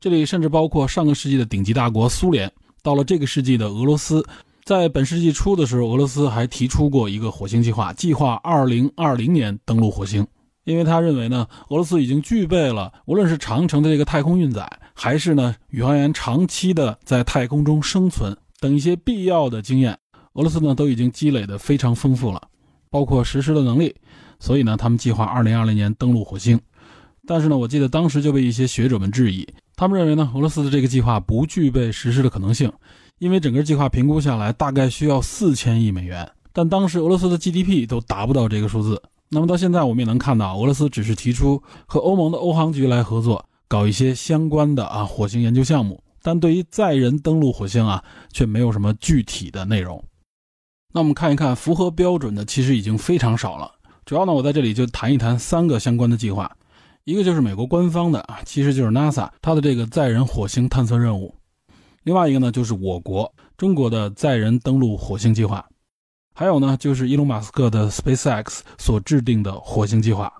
[0.00, 2.50] 这里甚至包括上个世纪的顶级大国苏联，
[2.82, 4.24] 到了这个世纪的俄罗斯。
[4.70, 10.24] 在本世纪初的时候，俄罗斯还提出过一个火星计划，计划二零二零年登陆火星。
[10.62, 19.98] 因为他认为呢，俄罗斯已经具备了无论是长城的这个太空运载，还是呢宇航员长期的在太空中生存等一些必要的经验，
[20.34, 22.40] 俄罗斯呢都已经积累的非常丰富了，
[22.90, 23.92] 包括实施的能力。
[24.38, 26.56] 所以呢，他们计划二零二零年登陆火星。
[27.26, 32.72] 但是呢，我记得当时就被一些学者们质疑，他们认为呢，俄罗斯的这个计划不具备实施的可能性。
[33.20, 39.00] 因为整个计划评估下来大概需要四千亿美元，但当时俄罗斯的 GDP 都达不到这个数字。
[39.28, 48.02] 那么到现在我们也能看到，俄罗斯只是提出和欧盟的欧航局来合作，搞一些相关的啊火星研究项目，但对于载人登陆火星啊
[48.32, 50.02] 却没有什么具体的内容。
[50.94, 53.70] 那我们看一看符合标准的其实已经非常少了。
[54.06, 56.50] 主要呢我在这里就谈一谈三个相关的计划，
[57.04, 61.34] 一个就是美国官方的啊，其实就是 NASA 它的这个载人火星探测任务。
[62.02, 65.64] 另外一个呢，就是我国中国的载人登陆火星计划，
[66.34, 70.32] 还有呢，就是伊隆马斯克的 SpaceX 所制定的火星计划。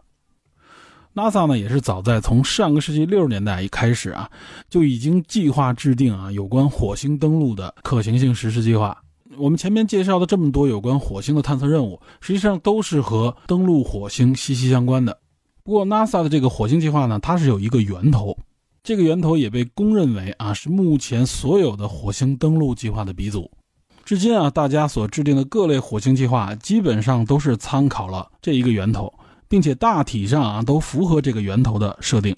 [1.15, 4.31] NASA 呢，也是早在从上个世纪六十年代一开始啊，
[4.71, 8.97] 就已经计划制定啊有关火星登陆的可行性实施计划。
[9.37, 15.19] 我们前面介绍的这么多有关火星的探测任务，实际上都是和登陆火星息息相关的。
[15.63, 18.39] 不过 NASA 的这个火星计划呢，它是有一个源头。
[18.83, 23.51] 这个源头也被公认为啊是目前所有的火星登陆计划的鼻祖。
[24.05, 29.13] 至今啊，大家所制定的各类火星计划基本上都是参考了这一个源头，
[29.49, 32.35] 并且大体上啊都符合这个源头的设定。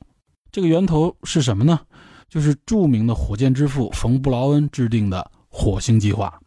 [0.50, 1.81] 这个源头是什么呢？
[2.28, 6.38] 就是著名的火箭之父冯布劳恩制定的火星计划。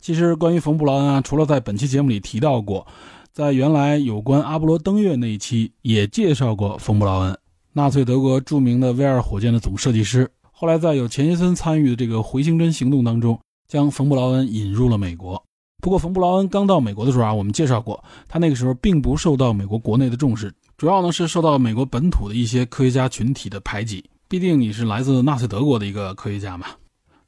[0.00, 2.84] 其实关于冯布劳恩啊，除了在本期节目里提到过，
[3.32, 7.38] 在原来有关阿波罗登月那一期也介绍过冯布劳恩。
[7.74, 15.42] 纳粹德国著名的 V 二火箭的总设计师，后来在有钱学森参与的这个回形针行动当中，将冯布劳恩引入了美国。
[15.80, 24.04] 不过，冯布劳恩刚到美国的时候啊，我们介绍过，他那个时候并不受到美国国内的重视，主要呢是受到美国本土的一些科学家群体的排挤。
[24.28, 26.66] 毕竟你是来自纳粹德国的一个科学家嘛。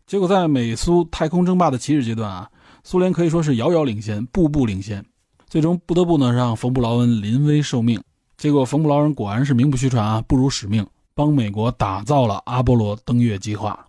[0.07, 2.50] 结果在美苏太空争霸的起始阶段啊，
[2.83, 5.02] 苏联可以说是遥遥领先，步步领先，
[5.48, 7.98] 最终不得不呢让冯布劳恩临危受命。
[8.44, 13.87] 结果，冯布劳恩果然是名不虚传啊，不辱使命，帮美国打造了阿波罗登月计划。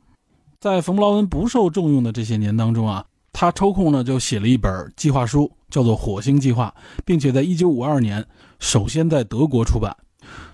[0.61, 8.25] 在冯布劳恩不受重用的这些年当中啊，他抽空呢就写了一本计划书，叫做《火星计划》，并且在1952年
[8.57, 9.93] 首先在德国出版。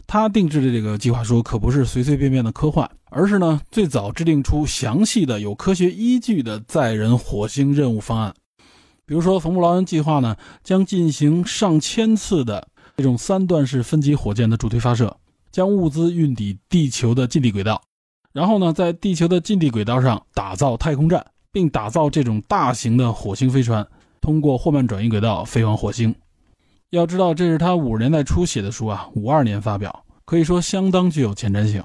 [0.07, 8.33] 他定制的这个计划书可不是随随便便的科幻，而是呢最早制定出详细的、有科学依据的载人火星任务方案。
[9.05, 12.67] 比如说，冯布劳恩计划呢将进行上千次的。
[13.01, 15.17] 这种三段式分级火箭的助推发射，
[15.51, 17.81] 将物资运抵地球的近地轨道，
[18.31, 23.87] 然后呢，在地球的近地轨道上打造太空站，并打造这种大型的火星飞船，
[24.21, 26.13] 通过霍曼转移轨道飞往火星。
[26.91, 31.83] 要知道，这是他五十年代初写的书啊，五二年发表，可以说相当具有前瞻性。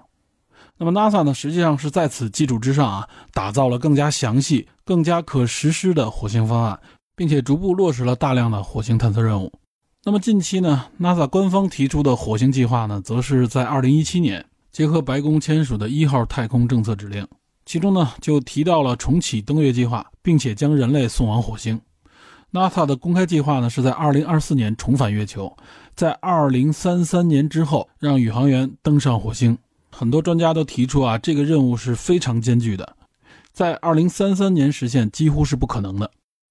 [0.76, 6.79] 那么 NASA 呢，实际上是在此基础之上啊，打造了更加详细、更加可实施的火星方案，
[7.16, 9.50] 并且逐步落实了大量的火星探测任务。
[10.09, 17.27] 那么近期呢，NASA 官方提出的火星计划呢，则是在2017年结合白宫签署的一号太空政策指令，
[17.64, 21.81] 其中呢就提到了重启登月计划，并且将人类送往火星。
[22.53, 25.53] NASA 的公开计划呢是在2024年重返月球，
[25.97, 29.59] 在2033年之后让宇航员登上火星。
[29.90, 32.97] 很多专家都提出啊，这个任务是非常艰巨的，
[33.53, 36.09] 在2033年实现几乎是不可能的。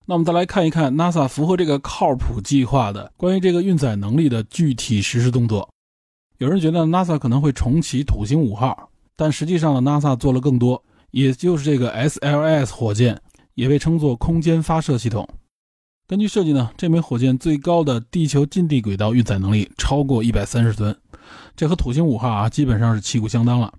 [0.07, 5.67] 那我们再来看一看 NASA 符合这个靠谱计划的关于这个运载能力的具体实施动作。
[6.37, 13.19] 有人觉得 NASA 可能会重启土星五号，但实际上呢，NASA 做了更多，也就是这个 SLS 火箭，
[13.55, 15.27] 也被称作空间发射系统。
[16.07, 20.95] 根据设计呢，这枚火箭最高的地球近地轨道运载能力超过一百三十吨，
[21.55, 23.73] 这和土星五号啊基本上是旗鼓相当了。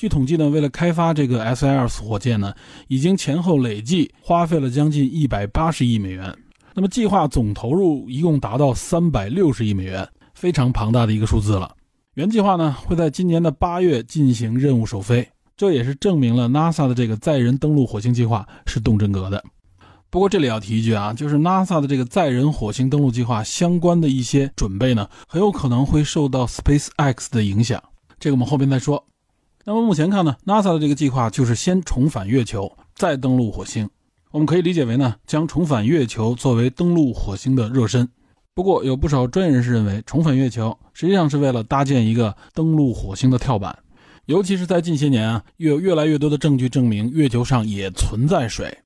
[0.00, 2.54] 据统计呢，为了开发这个 SLS 火箭呢，
[2.88, 6.34] 已经前后累计花费了将近一百八十亿美元。
[6.72, 11.76] 那么计划总投入一共达到三百六十亿美元，非常庞大的一个数字了。
[12.14, 19.44] 原计划呢会在今年的八月进行任务首飞，这也是证明了 NASA 的这个载人登陆火星计划是动真格的。
[20.08, 27.82] 不过这里要提一句啊，就是 NASA 的这个载人火星登陆计划相关的一些准备呢，很有可能会受到 SpaceX 的影响，
[28.18, 29.04] 这个我们后边再说。
[29.64, 33.88] 那么目前看呢，NASA 的这个计划就是先重返月球，再登陆火星。
[34.30, 38.08] 我们可以理解为呢，将重返月球作为登陆火星的热身。
[38.54, 43.78] 不过有不少专业人士认为，重返月球实际上是为了搭建一个登陆火星的跳板，
[44.26, 48.78] 尤其是在近些年啊，越有越来越多的证据证明月球上也存在水。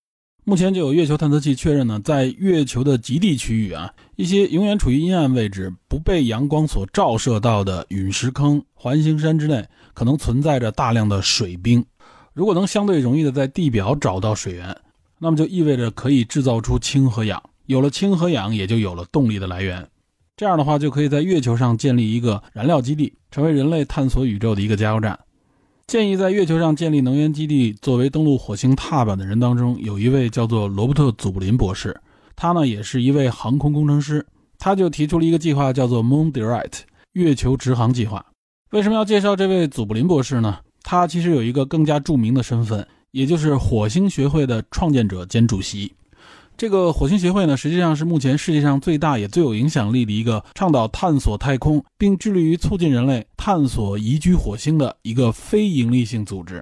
[0.47, 11.83] 目前就有月球探测器确认呢，在月球的极地区域啊，一些永远处于阴暗位置、不被阳光所照射到的陨石坑、环形山之内，可能存在着大量的水冰。
[12.35, 14.77] 如果能相对容易的在地表找到水源，
[15.19, 17.43] 那么就意味着可以制造出氢和氧。
[17.67, 19.89] 有了氢和氧，也就有了动力的来源。
[20.37, 25.19] 这样的话，就可以在月球上建立一个燃料基地，成为人类探索宇宙的一个加油站。
[25.87, 31.99] 建议在月球上建立能源基地作为登陆火星踏板的人当中，有一位叫做罗伯特·祖布林博士，
[32.35, 34.27] 他呢也是一位航空工程师，
[34.59, 36.81] 他就提出了一个计划，叫做 Moon Direct
[37.13, 38.25] 月球直航计划。
[38.75, 40.59] 为什么要介绍这位祖布林博士呢？
[40.83, 45.95] 他其实有一个更加著名的身份，也就是火星学会的创建者兼主席。
[46.57, 56.61] 这个火星协会呢，实际上是目前世界上最大也最有影响力的一个倡导探索太空，并致力于促进人类探索移居火星的一个非营利性组织。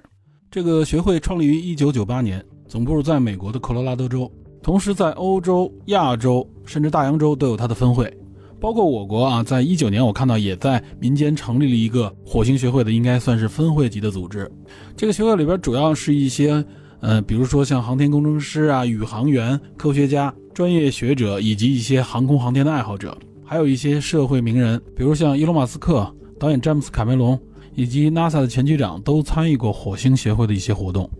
[0.51, 8.15] 这个学会创立于1998年，总部在美国的科罗拉多州，同时在欧洲、亚洲甚至大洋洲都有它的分会，
[8.63, 14.49] 包括我国啊，在一九年我看到也在民间成立了一个火星学会的，应该算是分会级的组织。
[14.95, 16.63] 这个学会里边主要是一些。
[17.01, 27.37] 呃，比如说像航天工程师啊、宇航员、科学家、专业学者以及一些航空航天的爱好者，还有一些社会名人，比如像伊隆马斯克、导演詹姆斯卡梅隆
[27.75, 31.11] 以及 NASA 的前局长都参与过火星协会的一些活动。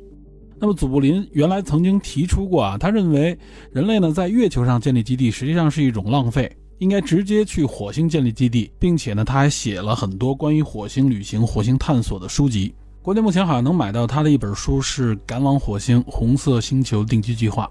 [0.58, 3.38] 那么祖布林原来曾经提出过啊，他认为
[3.73, 6.49] 人类呢在月球上建立基地实际上是一种浪费，
[6.83, 12.75] 应该直接去火星建立基地，并且呢他还写了很多关于火星旅行、火星探索的书籍。
[13.01, 17.63] 国内目前好像能买到他的一本书，是《赶往火星：红色星球定居计划》。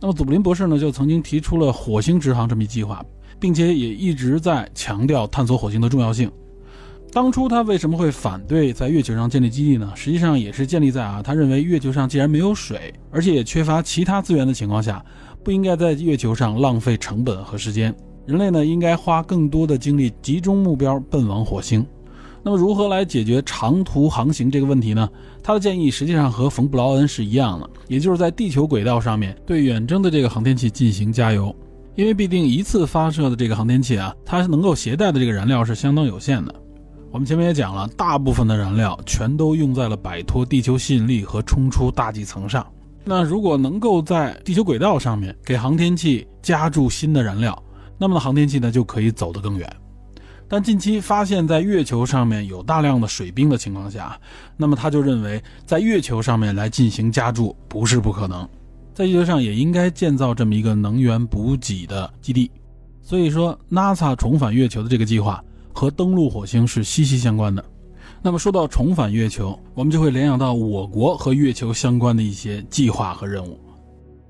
[0.00, 3.04] 那么祖布林博士呢，就曾经提出了火星直航这么一计划，
[3.38, 6.30] 并且也一直在强调探索火星的重要性。
[7.12, 9.92] 当初他为什么会反对在月球上建立基地呢？
[9.94, 15.04] 实际上也是建立在啊，他认为月球上既然没有水，而且也缺乏其他资源的情况下，
[15.42, 17.94] 不应该在月球上浪费成本和时间。
[18.28, 21.82] 人类呢，应该花更多的精力，集中目标奔往火星。
[22.42, 25.08] 那么如何来解决长途航行这个问题呢？
[25.42, 31.56] 他的建议实际上和冯布劳恩是一样的，也就是在地球轨道上面对远征的这个航天器进行加油，
[31.94, 36.54] 因为必定一次发射的这个航天器啊，它能够携带的这个燃料是相当有限的。
[37.10, 42.66] 我们前面也讲了，大部分的燃料全都用在了摆脱地球吸引力和冲出大气层上。
[43.06, 47.60] 那如果能够在地球轨道上面给航天器加注新的燃料，
[47.98, 49.70] 那么航天器呢就可以走得更远。
[50.50, 54.18] 但近期发现，在月球上面有大量的水冰的情况下，
[54.56, 58.48] 那么他就认为，在月球上面来进行加注不是不可能，
[58.94, 62.50] 在月球上也应该建造这么一个能源补给的基地。
[63.02, 67.62] 所以说，NASA 重返月球的这个计划和登陆火星是息息相关的。
[68.22, 73.60] 那么说到重返月球，我们就会联想到我国和月球相关的一些计划和任务。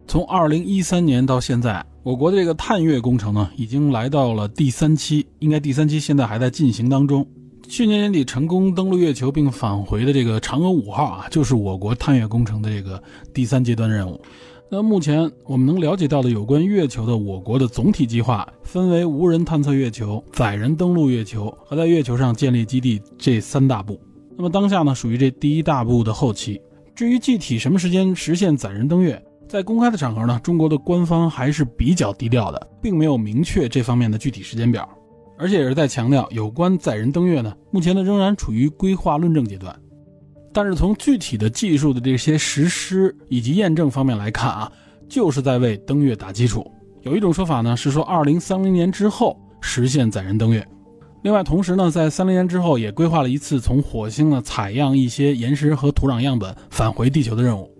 [0.08, 1.84] 从二零一三年到现在。
[2.08, 7.26] 我国的这个探月工程呢，已经来到了第三期，应该第三期现在还在进行当中。
[7.68, 13.02] 去年年底成功登陆月球并返回的这个嫦娥五号啊，就是我国探月工程的这个
[13.34, 14.18] 第三阶段任务。
[14.70, 24.00] 那目前我们能了解到的有关月球的我国的总体计划，分为无人探测月球、载人登陆月球和在月球上建立基地这三大步。
[24.34, 26.58] 那么当下呢，属于这第一大步的后期。
[26.94, 29.22] 至于具体什么时间实现载人登月？
[29.48, 34.86] 在公开的场合呢，中国的官方还是比较低调的，并没有明确这方面的具体时间表，
[35.38, 39.74] 而且也是在强调有关载人登月呢，目前呢仍然处于规划论证阶段。
[40.52, 44.70] 但是从具体的技术的这些实施以及验证方面来看啊，
[45.08, 46.70] 就是在为登月打基础。
[47.00, 50.66] 有一种说法呢是说，二零三零年之后实现载人登月。
[51.22, 57.70] 另外，同时呢，在三零年之后也规划了一次从火星呢采样一些岩石和土壤样本返回地球的任务。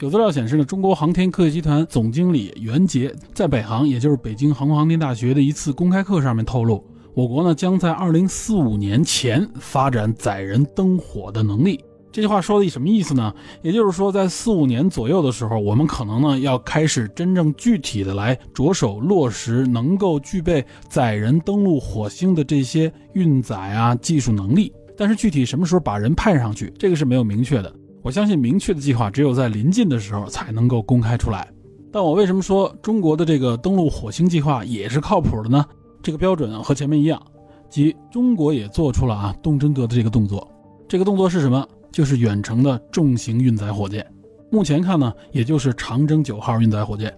[0.00, 6.84] 有资料显示呢，中国航天科技集团总经理袁杰在北航，也就是北京航空航天大学的一次公开课上面透露，
[7.14, 11.82] 我国呢将在二零四五年前发展载人登火的能力。
[12.12, 13.32] 这句话说的什么意思呢？
[13.62, 24.70] 也就是说，在四五年左右的时候，我们可能呢要开始真正具体的来着手落实能够具备载人登陆火星的这些运载啊技术能力。
[24.94, 27.74] 但是具体什么时候把人派上去，这个是没有明确的。
[28.06, 31.52] 我相信明确的计划只有在临近的时候才能够公开出来。
[31.90, 35.66] 但我为什么说中国的这个登陆火星计划也是靠谱的呢？
[36.04, 37.20] 这个标准和前面一样，
[37.68, 40.48] 即中国也做出了啊动真格的这个动作。
[40.86, 41.66] 这个动作是什么？
[41.90, 44.06] 就是远程的重型运载火箭，
[44.52, 47.12] 目前看呢，也就是长征九号运载火箭。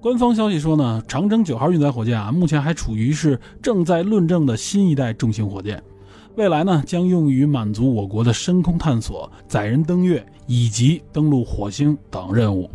[0.00, 5.82] 官方消息说呢，长征九号运载火箭啊，目前还处于是正在论证的新一代重型火箭，
[6.36, 12.70] 未来呢将用于满足我国的深空探索、载人登月以及登陆火星等任务。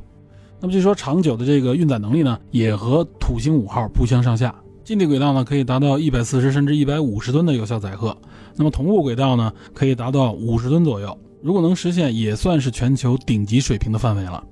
[0.59, 4.53] 那么据说长久的这个运载能力呢，也和土星五号不相上下。
[4.83, 8.15] 近地轨道呢，可以达到一百四十甚至一百五十吨的有效载荷，
[8.55, 11.17] 那么同步轨道呢，可以达到五十吨左右。
[11.41, 14.43] 如果能实现，也算是全球顶级水平的范围了。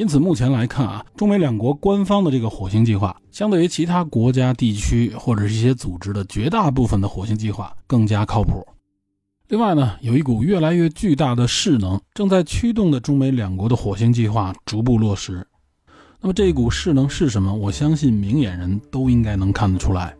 [0.00, 8.66] 因此，目前来看啊，中美两国官方的这个火星计划，相对于其他国家、地区或者是一些组织的绝大部分的火星计划更加靠谱。
[9.48, 15.46] 另外呢，有一股越来越巨大的势能正在驱动的中美两国的火星计划逐步落实。
[16.22, 17.54] 那么，这股势能是什么？
[17.54, 20.16] 我相信明眼人都应该能看得出来。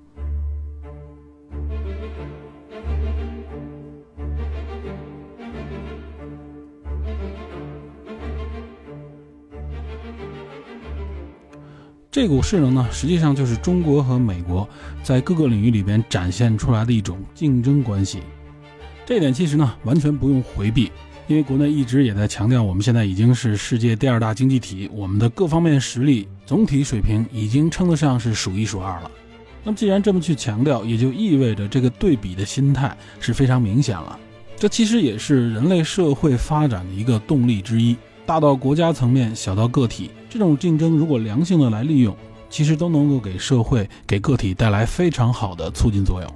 [12.12, 14.68] 这股势能呢，实际上就是中国和美国
[15.00, 18.18] 在各个领域里边展现出来的一种竞争关系。
[19.06, 20.90] 这点其实呢，完全不用回避，
[21.28, 29.10] 因为国内一直也在强调，我们现在已经是世界第二大经济体，我们的各方面实力总体水平已经称得上是数一数二了。
[29.62, 34.18] 那么既然这么去强调，也就意味着这个对比的心态是非常明显了。
[34.56, 37.96] 这其实也是人类社会发展的一个动力之一。
[38.30, 42.16] 大到国家层面，小到个体，这种竞争如果良性的来利用，
[42.48, 46.32] 其实都能够给社会、给个体带来非常好的促进作用。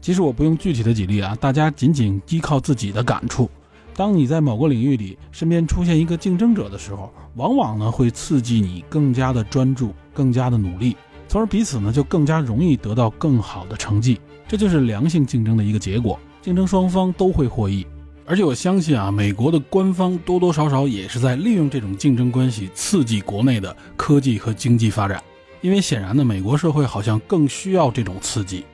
[0.00, 3.48] 其实我不用具体的举例啊，大家仅仅依靠自己的感触。
[3.94, 10.96] 当你在某个领域里身边出现一个竞争者的时候，往往呢会刺激你更加的专注、更加的努力，
[11.28, 14.20] 从而彼此呢就更加容易得到更好的成绩。
[14.48, 17.86] 这就是良性竞争的一个结果，竞争双方都会获益。
[18.30, 25.20] 而且我相信啊，美国的官方多多少少也是在利用这种竞争关系刺激国内的科技和经济发展，
[25.60, 28.64] 因为显然呢，美国社会好像更需要这种刺激。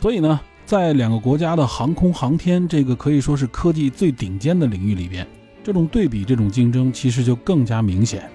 [0.00, 5.26] 所以呢，在两个国家的航空航天这个可以说是科技最顶尖的领域里边，
[5.62, 8.26] 这种对比、这种竞争其实就更加明显。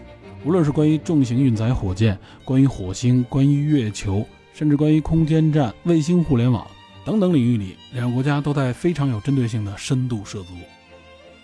[0.45, 2.15] 无论是关于重型运载火箭、
[2.45, 6.63] 关于火星、关于月球，甚至关于空间站、卫星互联网。
[7.09, 10.49] 等等领域里，两个国家都在非常有针对性的深度涉足。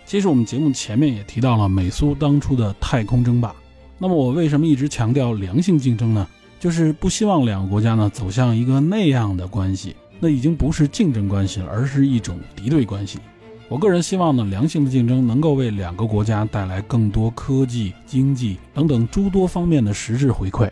[0.06, 3.52] 其实我们节目前面也提到了美苏当初的太空争霸。
[3.98, 6.28] 那么我为什么一直强调良性竞争呢？
[6.60, 13.18] 就是不希望两个国家呢走向一个那样的关系，那已经不是竞争关系了，而是一种敌对关系。
[13.68, 20.70] 我个人希望呢，良性的竞争能够为两个国家带来更多科技、经济等等诸多方面的实质回馈。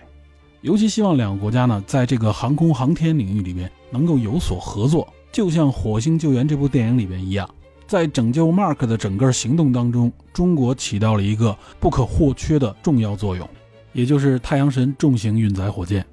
[0.64, 7.48] 尤其希望两个国家呢，在这个航空航天领域里边能够有所合作，就像《火星救援》这部电影里边一样，
[7.86, 13.48] 在拯救 Mark 的整个行动当中，中国起到了一个不可或缺的重要作用，
[13.92, 16.06] 也就是太阳神重型运载火箭。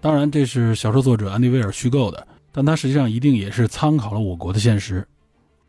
[0.00, 5.06] 当然，这是小说作者安迪威尔虚构的，但他实际上一定也是参考了我国的现实。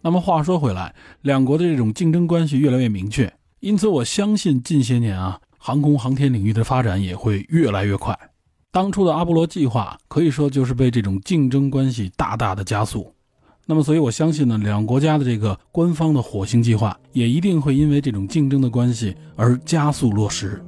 [0.01, 5.39] 那么话说回来，两国的这种竞争关系越来越明确，因此我相信近些年啊。
[5.57, 8.17] 航空航天领域的发展也会越来越快。
[8.71, 13.13] 当初的阿波罗计划可以说就是被这种竞争关系大大的加速。
[13.65, 20.63] 那么，所以我相信呢，两国家的这个官方的火星计划也一定会因为这种竞争的关系而加速落实。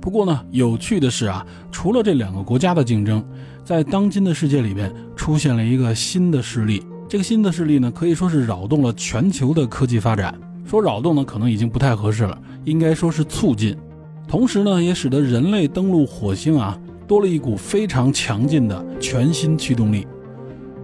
[0.00, 3.22] 不过呢，有趣的是啊，除了这两个国家的竞争，
[3.62, 6.82] 在当今的世界里边出现了一个新的势力。
[7.06, 10.40] 这个新的势力呢，可以说是扰动了全球的科技发展。
[10.64, 13.76] 说扰动呢，可能已经不太合适了，应该说是促进。
[14.28, 20.06] 同时呢，也使得人类登陆火星啊，多了一股非常强劲的全新驱动力。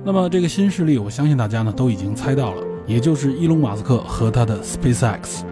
[0.04, 5.42] 那么这个新势力，我相信大家呢都已经猜到了，也就是伊隆马斯克和他的 SpaceX。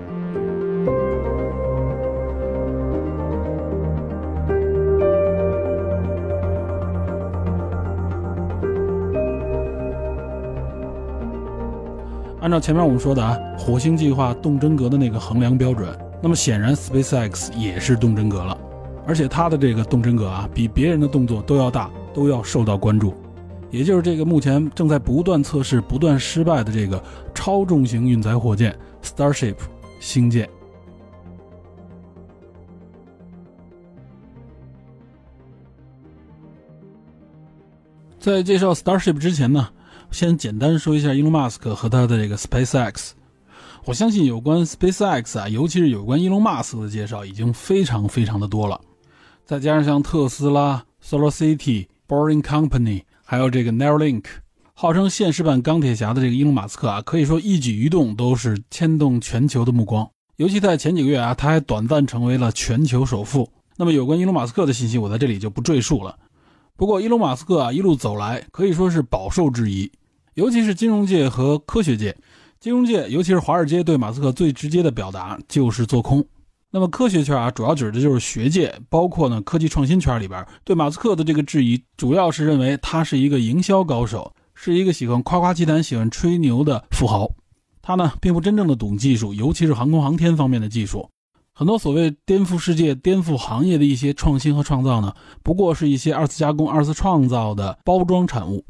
[12.45, 18.55] 按照前面我们说的啊，火星计划动真格的那个衡量标准，那么显然 SpaceX 也是动真格了，
[19.07, 23.15] 而且它的这个动真格啊，比别人的动作都要大，都要受到关注。
[23.71, 27.03] 也就是这个目前正在不断测试、不断失败的这个
[27.35, 29.57] 超重型运载火箭 Starship
[29.99, 30.47] 星舰。
[38.19, 39.67] 在介绍 Starship 之前呢，
[40.15, 43.11] 先简单说一下 Elon Musk 和他的这个 SpaceX。
[43.85, 48.81] 我相信有关 SpaceX 啊，尤其是有关 Elon Musk 的介绍已经非常非常的多了。
[49.45, 54.25] 再加上像特斯拉、SolarCity、Boring Company，还有这个 Neuralink，
[54.73, 60.09] 号称现实版钢铁侠的这个伊隆马斯克啊，可以说一举一动都是牵动全球的目光。
[60.37, 63.51] 尤其在前几个月啊，他还短暂成为了全球首富。
[63.77, 66.17] 那么有关伊隆马斯克的信息，我在这里就不赘述了。
[66.77, 69.91] 不过，伊隆马斯克啊一路走来可以说是饱受质疑，
[70.35, 72.17] 尤其是金融界和科学界。
[72.61, 76.25] 金融界，尤其是华尔街，对马斯克最直接的表达就是做空。
[76.71, 87.31] 那么科学圈啊，主要指的就是学界，包括呢科技创新圈里边对马斯克的这个质疑，主要是认为他是一个营销高手，是一个喜欢夸夸其谈、喜欢吹牛的富豪。
[87.81, 91.09] 他呢并不真正的懂技术，尤其是航空航天方面的技术。
[91.53, 95.15] 很多所谓颠覆世界、颠覆行业的一些创新和创造呢，
[95.45, 98.65] 不过是一些二次加工、二次创造的包装产物。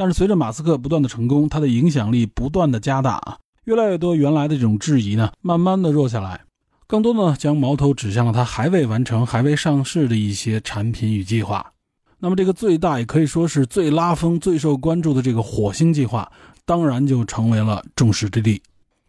[0.00, 6.40] 但是随着马斯克不断的成功，他的影响力不断的加大啊，越来越多原来的这种质疑呢，慢慢的弱下来，
[6.86, 11.70] 更多呢将矛头指向了他还未完成、还未上市的一些产品与计划。
[12.18, 16.32] 那么这个最大也可以说是最拉风、最受关注的这个火星计划，
[16.64, 18.58] 当然就成为了众矢之的。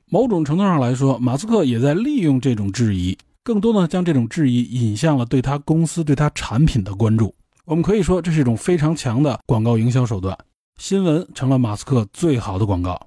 [0.09, 7.33] 某种程度上来说，马斯克也在利用这种质疑，更多呢将这种质疑引向了对他公司、对他产品的关注。
[7.63, 10.37] 我们可以说，这是一种非常强的广告营销手段。
[10.81, 12.99] 新闻成了马斯克最好的广告。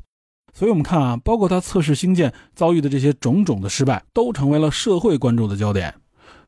[0.53, 5.93] 所以，我们看啊，包括他测试星舰遭遇的这些种种的失败，都成为了社会关注的焦点。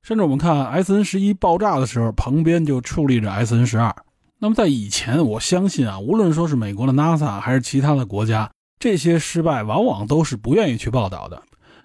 [0.04, 3.92] 甚至我们看 S N 十一爆炸的时候，旁边就矗立着 S N 十二。
[4.38, 8.48] 那么，在以前，我相信啊，无论说是美国的 NASA 还是其他的国家。
[8.78, 11.42] 这些失败往往都是不愿意去报道的，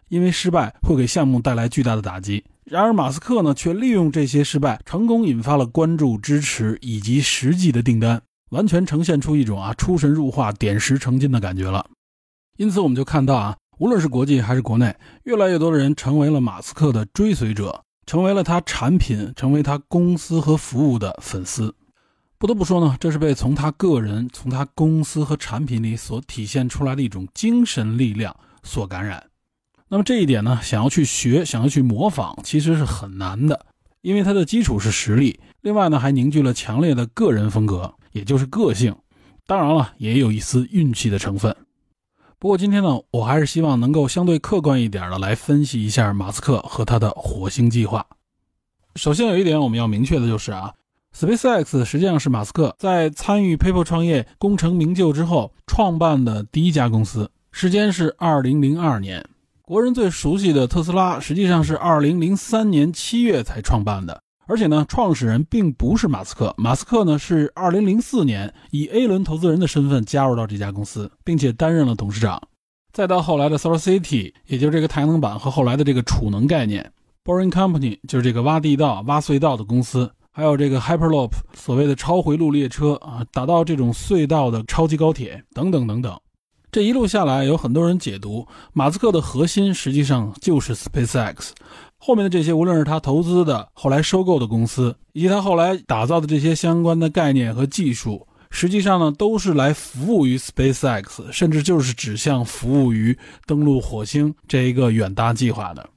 [0.10, 2.44] 因为失败会给项目带来巨大的打击。
[2.64, 8.22] 然而，马斯克呢，却利用这些失败，成功引发了关注、支持以及实际的订单，
[8.52, 11.86] 完全呈现出一种啊出神入化、点石成金的感觉了。
[12.58, 21.74] 因此，我们就看到啊，无论是国际还是国内，越来越多的人成为了马斯克的追随者，成为了他产品、成为他公司和服务的粉丝。
[22.38, 29.24] 不得不说呢，这是被从他个人、从他公司和产品里所体现出来的一种精神力量所感染。
[29.88, 33.66] 那么这一点呢，想要去学、想要去模仿，其实是很难的，
[34.02, 35.40] 因为它的基础是实力。
[35.62, 38.96] 另外呢，还凝聚了强烈的个人风格，也就是个性。
[39.46, 41.56] 当然了，也有一丝运气的成分。
[42.40, 48.06] 不过今天呢，我还是希望能够相对客观一点的来分析一下马斯克和他的火星计划。
[48.96, 50.74] 首先有一点我们要明确的就是啊。
[51.14, 59.26] SpaceX 实际上是马斯克在参与 PayPal 创业功成名就之后创办的第一家公司，时间是2002年。
[59.62, 72.38] 国人最熟悉的特斯拉实际上是2003年7月才创办的，而且呢，创始人并不是马斯克，马斯克呢是2004年以 A 轮投资人的身份加入到这家公司，并且担任了董事长。
[72.92, 76.92] 再到后来的 SolarCity，也就是这个太阳能板和后来的这个储能概念
[77.24, 80.12] ，Boring Company 就是这个挖地道、挖隧道的公司。
[80.34, 86.20] 还有这个 Hyperloop，所谓的超回路列车啊，打造这种隧道的超级高铁等等等等。
[86.74, 91.52] 这一路下来，有很多人解读，马斯克的核心实际上就是 SpaceX。
[92.04, 105.88] 后面的这些，无论是他投资的、后来收购的公司，以及他后来打造的这些相关的概念和技术，实际上呢，都是来服务于 SpaceX，甚至就是指向服务于登陆火星这一个远大计划的。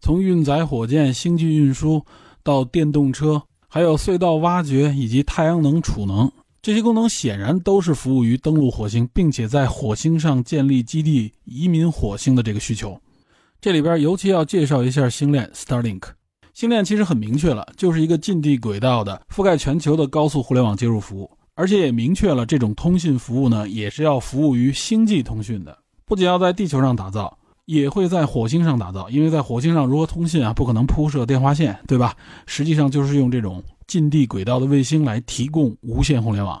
[0.00, 2.04] 从运载火箭、星际运输
[2.42, 3.42] 到电动车。
[3.70, 6.32] 还有隧道挖掘以及太阳能储能
[6.62, 12.98] 这些功能，显然都是服务于登陆火星，并且在火星上建立基地、移民火星的这个需求。
[13.60, 16.02] 这里边尤其要介绍一下星链 Starlink。
[16.54, 27.36] 星链其实很明确了，就是一个近地轨道的覆盖全球的高速互联网接入服务，而且也明确了这种通信服务呢，也是要服务于星际通讯的，不仅要在地球上打造。
[27.64, 30.54] 也会在火星上打造，因为在火星上如何通信啊？
[30.54, 32.16] 不可能铺设电话线，对吧？
[32.46, 36.58] 实际上就是用这种近地轨道的卫星来提供无线互联网。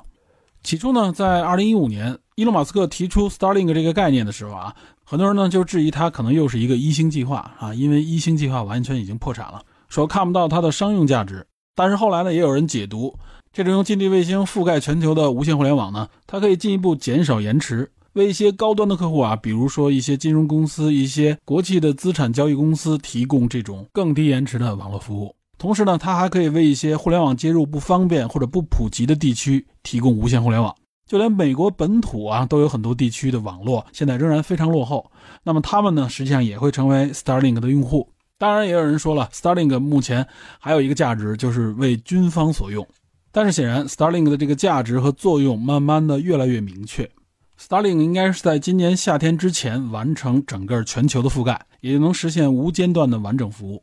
[0.62, 4.76] 起初呢，在2015年，伊隆马斯克提出 Starlink 这个概念的时候啊，
[5.10, 11.46] 很多人呢就质疑它可能又是一个一星计划啊，因为一星计划完全已经破产了，说看不到它的商用价值。
[11.74, 13.18] 但是后来呢，也有人解读，
[13.50, 17.90] 这种用近地卫星覆盖全球的无线互联网呢，它可以进一步减少延迟。
[18.12, 25.34] 为一些高端的客户啊，比如说一些金融公司、一些国际的资产交易公司，提供这种更低延迟的网络服务。
[25.56, 30.76] 同时呢，它还可以为一些互联网接入不方便或者不普及的地区提供无线互联网。
[31.08, 35.10] 就连美国本土啊，都有很多地区的网络现在仍然非常落后。
[35.42, 38.08] 那么他们呢，实际上也会成为 Starlink 的用户。
[38.36, 40.24] 当然，也有人说了，Starlink 目前
[40.60, 42.86] 还有一个价值，就是为军方所用。
[43.32, 47.10] 但是显然，Starlink 的这个价值和作用慢慢的越来越明确。
[47.58, 53.82] Starlink 应该是在今年夏天之前完成整个全球的覆盖，也就能实现无间断的完整服务。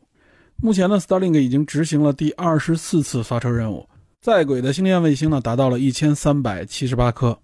[0.58, 3.86] 目前呢，Starlink 已经执行了第二十四次发车任务。
[4.26, 7.38] 在轨的星链卫星呢，达到了一千三百七十八颗。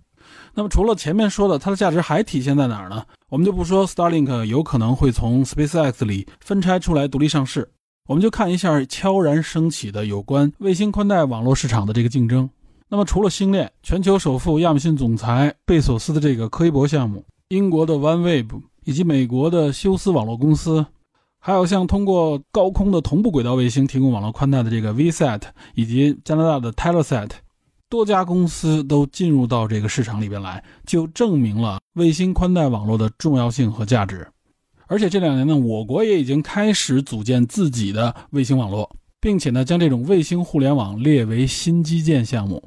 [0.56, 3.06] 那么除了前面说的，它的价值还体现在哪儿呢？
[3.30, 7.70] 我们就不说 Starlink 有可能会从 SpaceX 里分拆出来独立上市，
[8.10, 12.50] 我们就看一下悄然升起的有关卫星宽带网络市场的这个竞争。
[12.90, 20.84] 那么除了星链，全球首富亚马逊总裁贝索斯的这个科伊伯项目，英国的 OneWeb 以及美国的休斯网络公司。
[21.44, 25.42] 还有像通过高空的同步轨道卫星提供网络宽带的这个 VSAT，
[25.74, 27.32] 以及加拿大的 Telesat，
[27.90, 34.28] 多家公司都进入到这个市场里边来，就证明了卫星宽带网络的重要性和价值。
[34.86, 42.62] 而且这两年呢，我国也已经开始组建自己的卫星网络，并且呢，将这种卫星互联网列为新基建项目。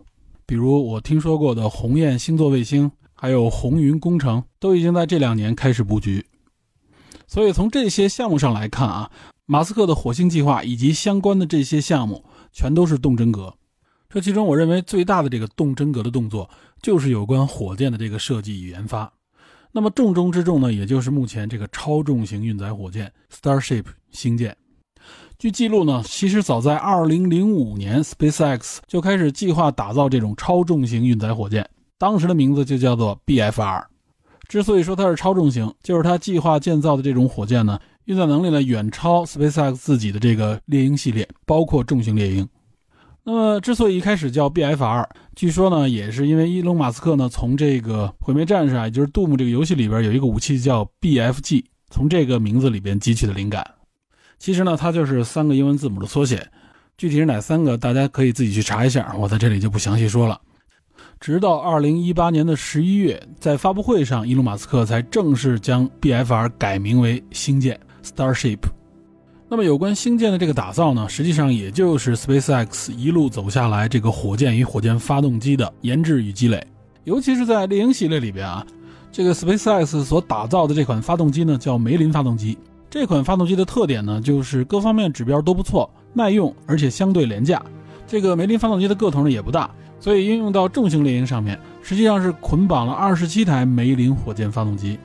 [0.45, 6.27] 比如我听说过的鸿雁星座卫星，还有红云工程，都已经在这两年开始布局。
[7.35, 9.11] 所以从这些项目上来看啊，
[9.45, 13.53] 马斯克的火星计划以及相关的这些项目全都是动真格。
[14.09, 16.49] 这其中，我认为最大的这个动真格的动作，
[16.81, 19.13] 就是有关火箭的这个设计与研发。
[19.73, 24.57] 那么重中之重呢，也就是目前这个超重型运载火箭 Starship 星舰。
[25.37, 31.69] 据记录呢，其实早在2005年，SpaceX 就开始计划打造这种超重型运载火箭，
[31.99, 33.87] 当时的名字就叫做 BFR。
[34.55, 42.49] 之所以说它是超重型，就是它计划建造的这种火箭呢，运载能力呢远超 SpaceX 自己的这个猎鹰系列，包括重型猎鹰。
[43.25, 53.69] 那么，之所以一开始叫 BFR，据说呢，也是因为伊隆马斯克呢从这个毁灭战士啊，也就是杜牧这个游戏里边有一个武器叫 BFG，从这个名字里边汲取的灵感。
[54.39, 56.49] 其实呢，它就是三个英文字母的缩写，
[56.97, 60.41] 具体是哪三个，大家可以自己去查一下，我在这里就不详细说了。
[61.25, 68.59] 直到二零一八年的十一月，在发布会上，伊隆马斯克才正式将 BFR 改名为星舰 Starship。
[69.49, 76.63] 那么，有关星舰的这个打造呢，实际上也就是 SpaceX 一路走下来这个火箭与火箭发动机的研制与积累。
[77.05, 78.63] 尤其是在猎鹰系列里边啊，
[79.11, 82.59] 这个 SpaceX 所打造的这款发动机呢，叫梅林发动机。
[82.91, 87.65] 这款发动机的特点呢，就是各方面指标都不错，耐用，而且相对廉价。
[88.07, 89.75] 这个梅林发动机的个头呢也不大。
[90.05, 94.99] 所以应用到重型猎鹰上面，实际上是捆绑了二十七台梅林火箭发动机。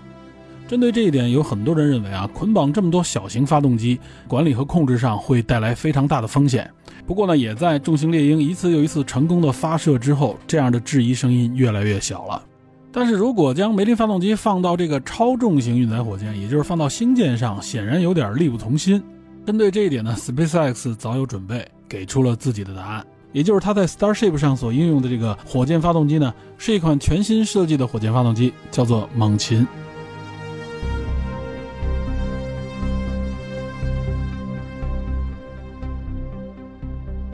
[0.68, 3.97] 针对这一点，有很多人认为啊，捆绑这么多小型发动机，
[4.28, 6.70] 管理和控制上会带来非常大的风险。
[7.08, 12.43] 不过呢，也在重型猎鹰一次又一次成功的发射之后，这样的质疑声音越来越小了。
[12.91, 19.02] 但是如果将梅林发动机放到这个超重型运载火箭，也就是放到星舰上，显然有点力不从心。
[19.45, 23.06] 针对这一点呢，SpaceX 早有准备，给出了自己的答案。
[23.32, 29.67] 也就是它在 Starship 上所应用的这个火箭发动机呢，是一款全新设计的火箭发动机，叫做猛禽。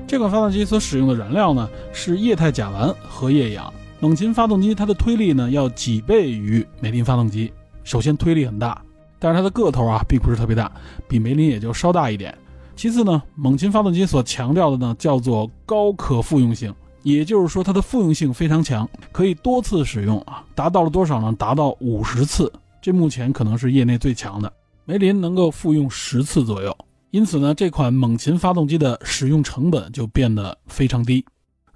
[0.08, 3.74] 这款发动机所使用的燃料呢是液态甲烷和液氧。
[4.00, 7.52] 猛禽发动机它的推力呢要几倍于梅林发动机，
[7.84, 8.80] 首先推力很大，
[9.18, 10.72] 但是它的个头啊并不是特别大，
[11.08, 12.38] 比梅林也就稍大一点。
[12.76, 16.74] 其次呢，猛禽发动机所强调的呢叫做高可复用性，
[17.04, 21.34] 也就是说它的复用性非常强，可以多次使用啊，达到了多少呢？
[21.40, 22.52] 达到五十次，
[22.82, 24.52] 这目前可能是业内最强的。
[24.84, 26.78] 梅林能够复用十次左右，
[27.12, 31.26] 因此呢，这款猛禽发动机的使用成本就变得非常低。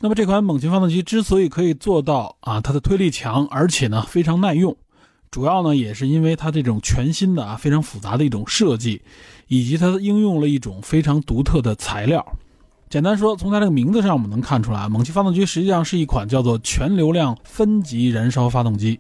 [0.02, 4.76] 那么这款猛禽发动机之所以可以做到啊，它的推力强，而且呢非常耐用。
[5.32, 9.02] 主要呢，也是因为它这种全新的啊非常复杂的一种设计，
[9.50, 12.26] 以及它应用了一种非常独特的材料。
[12.90, 19.00] 简单说，从它这个名字上我们能看出来，猛禽发动机实际上是一款叫做全流量分级燃烧发动机。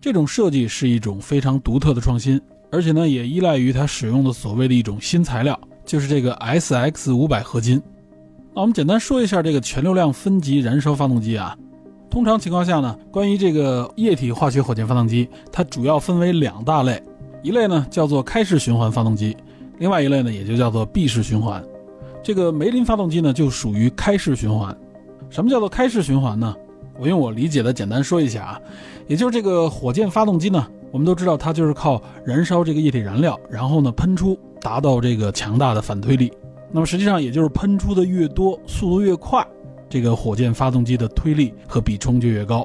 [0.00, 2.40] 这种设计是一种非常独特的创新，
[2.72, 7.80] 而且呢，也依赖于它使用的所谓的一种新材料，就是这个 SX 五百合金。
[8.54, 11.56] 那我们简单说一下这个全流量分级燃烧发动机啊。
[12.10, 17.02] 通常情况下呢，关于这个液体化学火箭发动机，它主要分为两大类，
[17.42, 19.36] 一类呢叫做开式循环发动机，
[19.78, 21.62] 另外一类呢也就叫做闭式循环。
[22.22, 24.76] 这个梅林发动机呢就属于开式循环。
[25.30, 26.54] 什么叫做开式循环呢？
[26.98, 28.60] 我用我理解的简单说一下啊，
[29.08, 36.32] 也就是这个火箭发动机呢，我们都知道它就是靠燃烧这个液体燃料，然后呢喷出，达到这个强大的反推力。
[36.70, 39.44] 那么实际上也就是喷出的越多，速度越快，
[39.88, 42.64] 这个火箭发动机的推力和比冲就越高。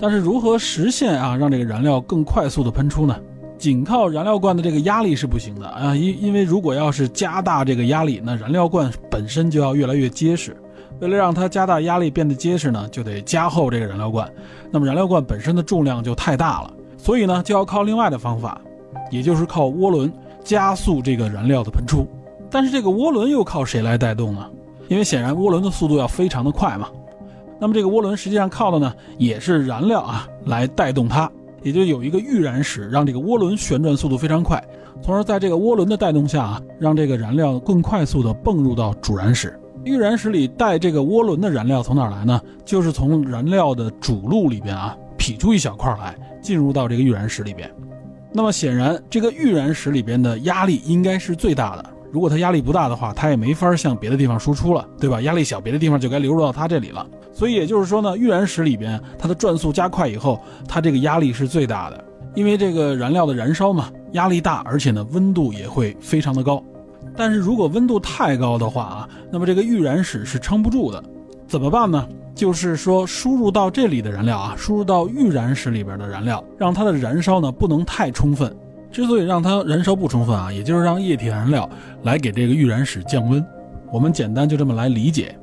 [0.00, 3.16] 但是如何实现啊，让这个燃料更快速的喷出呢？
[3.58, 10.56] 仅靠燃料罐的这个压力是不行的啊，因因为如果要是加大这个压力，那燃料罐本身就要越来越结实。
[11.00, 14.28] 为了让它加大压力变得结实呢，就得加厚这个燃料罐。
[14.70, 18.60] 那么燃料罐本身的重量就太大了，所以呢就要靠另外的方法，
[19.10, 22.06] 也就是靠涡轮加速这个燃料的喷出。
[22.50, 24.44] 但是这个涡轮又靠谁来带动呢？
[24.88, 26.88] 因为显然涡轮的速度要非常的快嘛。
[27.60, 31.30] 那么这个涡轮实际上靠的呢也是燃料啊来带动它。
[31.62, 34.62] 也就有一个预燃室，让这个涡轮旋转速度非常快，
[35.02, 39.58] 从而在这个涡轮的带动下啊，让这个燃料更快速的泵入到主燃室。
[39.84, 42.40] 预燃室里带这个涡轮的燃料从哪来呢？
[42.64, 47.70] 就是从燃料的主路里边啊劈出一小块来，进入到这个预燃室里边。
[48.32, 51.90] 那么显然，这个预燃室里边的压力应该是最大的。
[52.10, 55.20] 如果它压力不大的话，它也没法向别的地方输出了，对吧？
[55.22, 57.06] 压力小，别的地方就该流入到它这里了。
[57.32, 62.04] 所以也就是说呢，预燃室里边它的转速加快以后，它这个压力是最大的，
[62.34, 66.62] 因为这个燃料的燃烧嘛，压力大，而且呢温度也会非常的高。
[67.16, 71.02] 但是如果温度太高的话啊，那么这个预燃室是撑不住的。
[71.46, 72.06] 怎么办呢？
[72.34, 78.54] 就是说输入到这里的燃料啊，输入到预燃室里边的燃料，让它的燃烧呢不能太充分。
[78.90, 81.68] 之所以让它燃烧不充分啊，也就是让液体燃料
[82.02, 83.44] 来给这个预燃室降温。
[83.92, 85.38] 我们简单就这么来理解。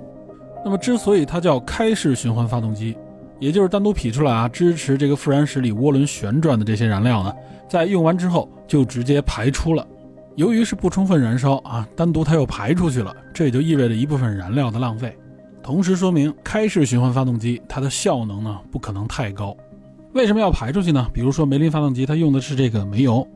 [0.64, 2.98] 那么之所以它叫开式循环发动机，
[3.40, 7.34] 也就是单独劈出来啊，支持这个副燃室里涡轮旋转的这些燃料呢，
[7.70, 9.86] 在用完之后就直接排出了。
[10.36, 15.16] 由于是不充分燃烧啊，单独它又排出去了，这也就意味着一部分燃料的浪费。
[15.64, 19.56] 同时说明开式循环发动机它的效能呢不可能太高。
[20.16, 21.06] 为什么要排出去呢？
[21.12, 23.28] 比如说梅林发动机，它用的是这个煤油。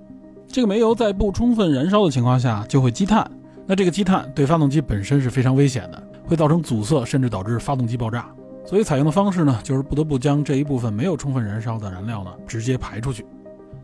[0.47, 3.29] 这个煤油在不充分燃烧的情况下就会积碳，
[3.67, 8.29] 那这个积碳对发动机本身是非常危险的，会造成阻塞，甚至导致发动机爆炸。
[8.65, 13.25] 所以采用的方式呢，就是不得不将这一部分没有充分燃烧的燃料呢直接排出去。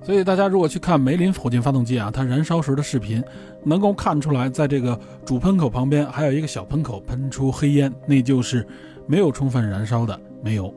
[0.02, 3.22] 所以大家如果去看梅林火箭发动机啊，它燃烧时的视频，
[3.66, 8.66] 能够看出来，在这个主喷口旁边还有一个小喷口喷出黑烟，那就是
[9.06, 10.74] 没有充分燃烧的煤油。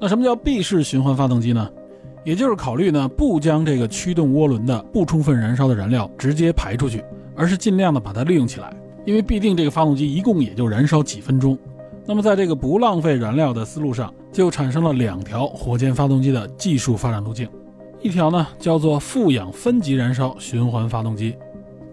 [0.00, 1.68] 那什么叫闭式循环发动机呢？
[2.24, 7.02] 也就是考虑呢，不将这个驱动涡轮的不充分燃烧的燃料直接排出去，
[7.34, 8.72] 而是尽量的把它利用起来。
[9.04, 11.58] 因为必定这个发动机一共也就燃烧几分钟。
[12.04, 17.48] 那么在这个不浪费燃料的思路上，就产生了两条火箭发动机的技术发展路径。
[18.02, 21.34] 一条呢叫做负氧分级燃烧循环发动机。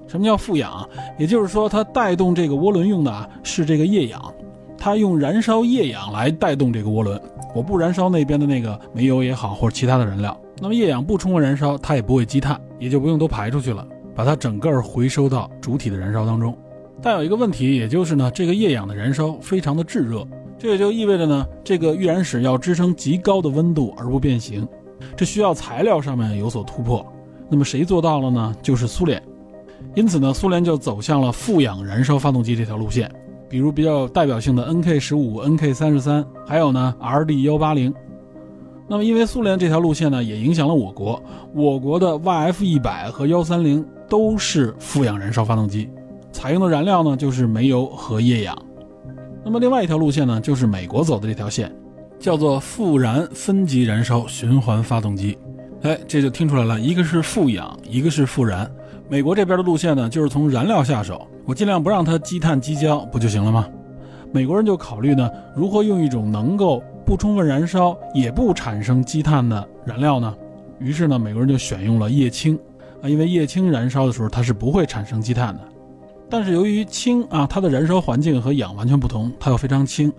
[0.08, 0.88] 什么叫负氧？
[1.18, 4.34] 也就是说它带动这个涡轮用的啊是这个液氧，
[4.78, 7.20] 它用燃烧液氧来带动这个涡轮。
[7.56, 16.54] 我不燃烧那边的那个煤油也好，或者其他的燃料，那么液氧不充分燃烧，它也不会积碳，也就不用都排出去了，把它整个回收到主体的燃烧当中。
[17.02, 20.28] 但有一个问题，也就是呢，这个液氧的燃烧非常的炙热，
[20.60, 24.68] 这也就意味着呢，这个预燃室要支撑极高的温度而不变形，
[25.16, 27.06] 这需要材料上面有所突破。
[27.50, 28.54] 那么谁做到了呢？
[28.62, 29.22] 就是苏联。
[29.94, 33.10] 因此呢，苏联就走向了负氧燃烧发动机这条路线。
[33.50, 37.94] 比如比较代表性的 NK 十五、NK 三十三，还有呢 RD 幺八零。
[38.88, 41.22] 那么因为苏联这条路线呢，也影响了我国，
[41.54, 45.90] 我国的 YF 一百和幺三零都是负氧燃烧发动机，
[46.32, 48.56] 采用的燃料呢就是煤油和液氧。
[49.44, 51.72] 那么另外一条路线呢，就是美国走的这条线，
[52.20, 55.38] 叫做富燃分级燃烧循环发动机。
[55.82, 58.70] 哎，这就听出来了，一个是富氧，一个是富燃。
[59.08, 63.68] 美国这边的路线呢，就是从燃料下手，我尽量不让它积碳积焦，不就行了吗？
[64.32, 70.36] 美国人就考虑呢，如何用一种能够不充分燃烧也不产生积碳的燃料呢？
[70.80, 72.58] 于是呢，美国人就选用了液氢
[73.02, 75.62] 啊，因为液氢燃烧的时候它是不会产生积碳的。
[76.28, 80.12] 但是由于氢啊，它的燃烧环境和氧完全不同，它又非常轻，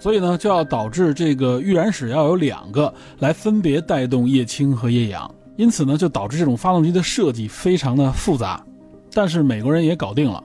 [0.00, 5.32] 所以呢，就要导致这个预燃室要有两个来分别带动液氢和液氧。
[5.56, 8.64] 因此呢，就导致这种发动机的设计非常的复杂，
[9.12, 10.42] 但是美国人也搞定了。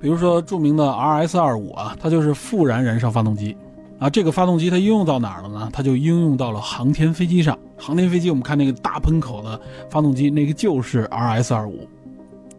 [0.00, 3.56] 比如说著名的 RS 二五啊，它就是复燃燃烧发动机
[3.98, 4.08] 啊。
[4.08, 5.68] 这个发动机它应用到哪儿了呢？
[5.72, 7.58] 它就应用到了航天飞机上。
[7.76, 11.86] 航天飞机我们看那个大喷口的发动机，那个就是 RS 二五。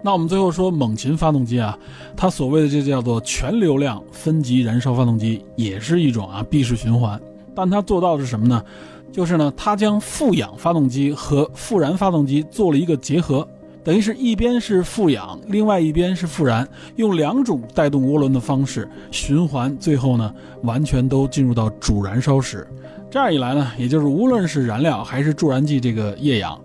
[0.02, 1.78] 那我们最后说猛禽发动机啊，
[2.16, 7.20] 它所谓的这叫做全流量分级燃烧发动机，也是一种啊闭式循环，
[7.56, 8.64] 但它做到的是什么呢？
[9.12, 13.48] 就是呢，它将负氧发动机和负燃发动机做了一个结合，
[13.84, 20.34] 等于是一边是富氧，另外一边是复燃，用两种带动涡轮的方式循环，最后呢
[20.64, 22.68] 完全都进入到主燃烧室。
[23.10, 26.60] 这样一来呢，也就是无论是燃料还是助燃剂这个液氧，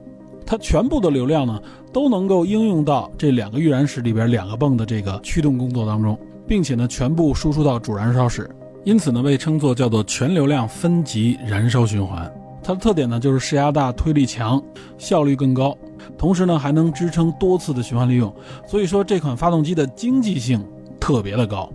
[0.45, 1.59] 它全部的流量呢
[1.93, 8.51] 都能够应用到这两个预燃室里边两个泵的这个驱动工作当中，并且呢全部输出到主燃烧室。
[8.85, 12.31] 因此呢被称作叫做全流量分级燃烧循环。
[12.63, 14.63] 它的特点呢，就是施压大、推力强、
[14.97, 15.77] 效率更高，
[16.17, 18.35] 同时呢还能支撑多次的循环利用。
[18.67, 20.65] 所以说这款发动机的经济性
[20.99, 21.71] 特别的高，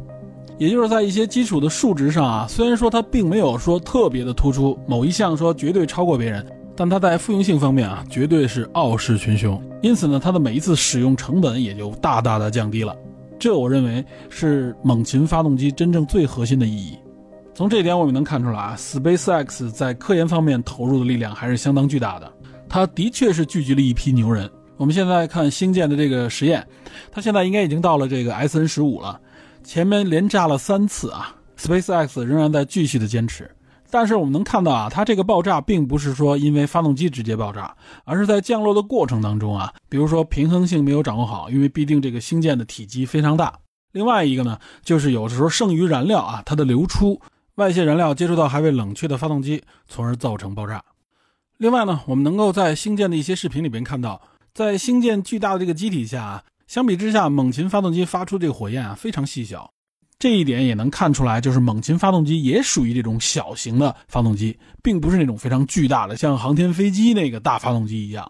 [0.57, 6.43] 也就是在一些基础的数值上啊，虽然说它并没有说特别的突出某一项说绝对超过别人，
[6.76, 9.62] 但它在复用性方面啊，绝对是傲视群雄。
[9.82, 12.95] 因此呢，它的每一次使用成本也就大大的降低了。
[13.40, 16.98] 这我认为是猛禽发动机真正最核心的意义。
[17.56, 22.32] 从这点我们能看出来啊，SpaceX 在科研方面投入的力量还是相当巨大的。
[22.68, 24.50] 它的确是聚集了一批牛人。
[24.78, 26.66] 我们现在看星舰的这个实验，
[27.12, 29.20] 它现在应该已经到了这个 SN 十五了，
[29.64, 31.36] 前面连炸了三次啊。
[31.58, 33.50] SpaceX 仍然在继续的坚持，
[33.92, 37.76] 但是我们能看到啊，它这个爆炸并不是说因为发动机直接爆炸，
[38.06, 43.54] 而是在降落的过程当中啊，比如说平衡性没有掌握好，因为毕竟这个星舰的体积非常大。
[43.92, 47.20] 另外一个呢，就是有的时候剩余燃料啊，它的流出。
[47.56, 50.82] 外泄燃料接触到还未冷却的发动机，从而造成爆炸。
[51.58, 54.22] 另外呢，我们能够在星舰的一些视频里边看到，
[54.54, 59.74] 在星舰巨大的这个机体下啊，相比之下，猛禽发动机发出这个火焰啊非常细小。
[60.20, 68.30] 这一点也能看出来，就是猛禽发动机也属于这种小型的发动机，并不是那种非常巨大的，像航天飞机那个大发动机一样。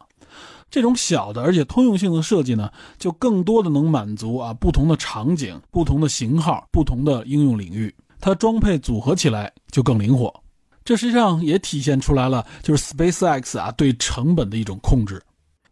[0.69, 7.91] 这种小的而且通用性的设计呢，就更多的能满足啊不同的场景、不同的型号、不同的应用领域。
[8.21, 10.31] 它装配组合起来就更灵活，
[10.85, 15.19] 这实际上也体现出来了，就是 SpaceX 啊对成本的一种控制。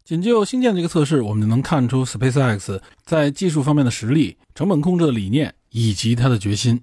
[0.04, 6.80] 仅就星舰这个测试，我们就能看出 SpaceX 在技术方面的实力、成本控制的理念以及他的决心。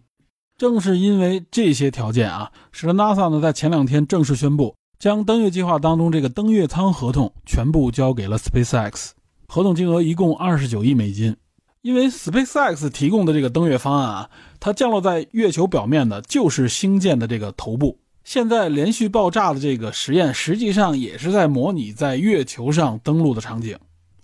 [0.57, 9.09] 正是因为这些条件啊，使得 NASA 呢在前两天正式宣布，将登月计划当中这个登月舱合同全部交给了 SpaceX，
[9.47, 11.36] 合同金额一共二十九亿美金。
[11.81, 14.29] 因为 SpaceX 提供的这个登月方案啊，
[14.59, 17.99] 它降落在月球表面的就是星舰的这个头部。
[18.23, 23.77] 现在连续爆炸的这个实验，实际上也是在模拟在月球上登陆的场景。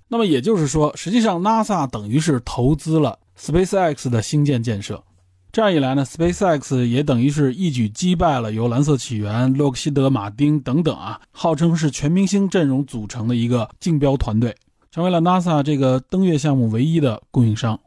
[0.07, 5.03] 那么也就是说，实际上 NASA 等于是投资了 SpaceX 的星舰建设。
[5.51, 14.55] 这样一来呢，SpaceX 也等于是一举击败了由蓝色起源、洛克希德马丁等等啊，号称是全明星阵容组成的一个竞标团队。
[14.91, 17.79] 成为了 NASA 这个登月项目唯一的供应商。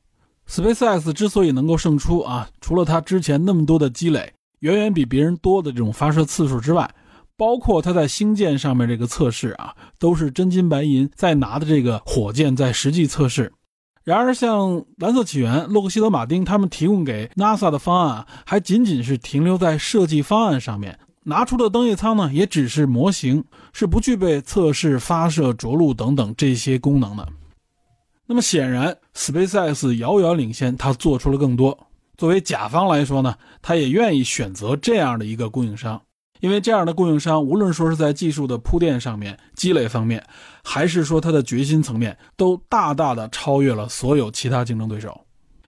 [0.49, 6.93] SpaceX 之所以能够胜出啊，除了它之前那么多的积累，远远比别人多的这种发射次数之外，
[7.37, 13.53] 包括它在星舰上面这个测试啊，都是真金白银在拿的这个火箭在实际测试。
[14.05, 20.99] 然而，像蓝色起源、洛克希德马丁他们提供给 NASA 的方案，还仅仅是停留在设计方案上面。
[21.23, 23.43] 拿出的登月舱呢，也只是模型，
[23.73, 27.27] 是不具备测试、发射、着陆等等这些功能的。
[28.27, 31.87] 那么显然，SpaceX 遥遥领先，它做出了更多。
[32.19, 36.01] 作为甲方来说呢，他也愿意选择这样的一个供应商，
[36.41, 40.23] 因为这样的供应商，无论说是在技术的铺垫上面、积累方面，
[40.65, 45.21] 还是说他的决心层面，都大大的超越了所有其他竞争对手。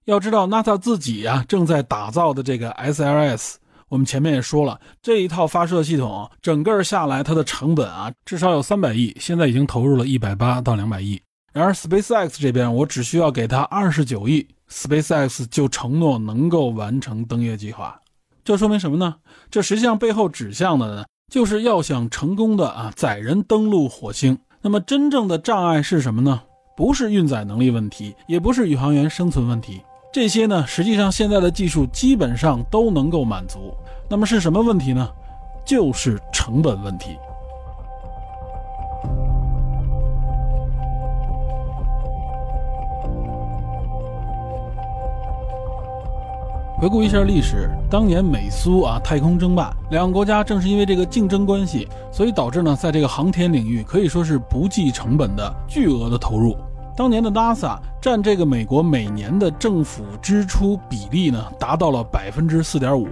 [0.07, 3.57] 要知道，NASA 自己呀，正在打造的这个 SLS。
[3.89, 11.21] 我们前面也说了，这一套发射系统整个下来，它的成本啊，至少有三百亿，现在已经投入了一百八到两百亿。
[11.53, 18.01] 然而，SpaceX 这边我只需要给他二十九亿，SpaceX 就承诺能够完成登月计划。
[18.45, 19.17] 这说明什么呢？
[19.51, 24.39] 这实际上背后指向的呢，就是要想成功的啊载人登陆火星。
[24.67, 26.43] 那么真正的障碍是什么呢？
[26.75, 29.81] 不是运载能力问题，也不是宇航员生存问题。
[30.13, 33.73] 这些呢，实际上现在的技术基本上都能够满足。
[34.11, 35.09] 那么是什么问题呢？
[35.65, 37.17] 就是成本问题。
[46.79, 56.55] 回顾一下历史，当年美苏啊太空争霸，两个国家正是因为这个竞争关系，所以导致呢，在这个航天领域可以说是不计成本的巨额的投入。
[56.95, 63.09] 当年的 NASA 占这个美国每年的政府支出比例呢，达到了百分之四点五，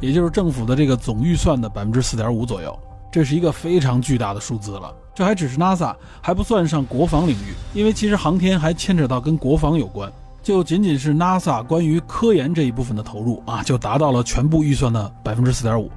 [0.00, 2.74] 也就是政府的这个总预算的百分之四点五左右，
[3.10, 4.90] 这是一个非常巨大的数字了。
[5.14, 10.10] 这还只是 NASA，还不算上国防领域，因为其实航天还牵扯到跟国防有关。
[10.42, 15.90] 就仅仅是 NASA 关于科研这一部分的投入啊，就达到了全部预算的百分之四点五。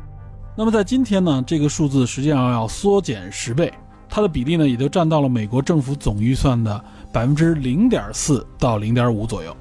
[0.56, 3.74] 那么在今天呢，这个数字实际上要缩减十倍，
[4.08, 6.84] 它的比例呢，也就占到了美国政府总预算的。
[7.12, 9.56] 百分之零点四到零点五左右。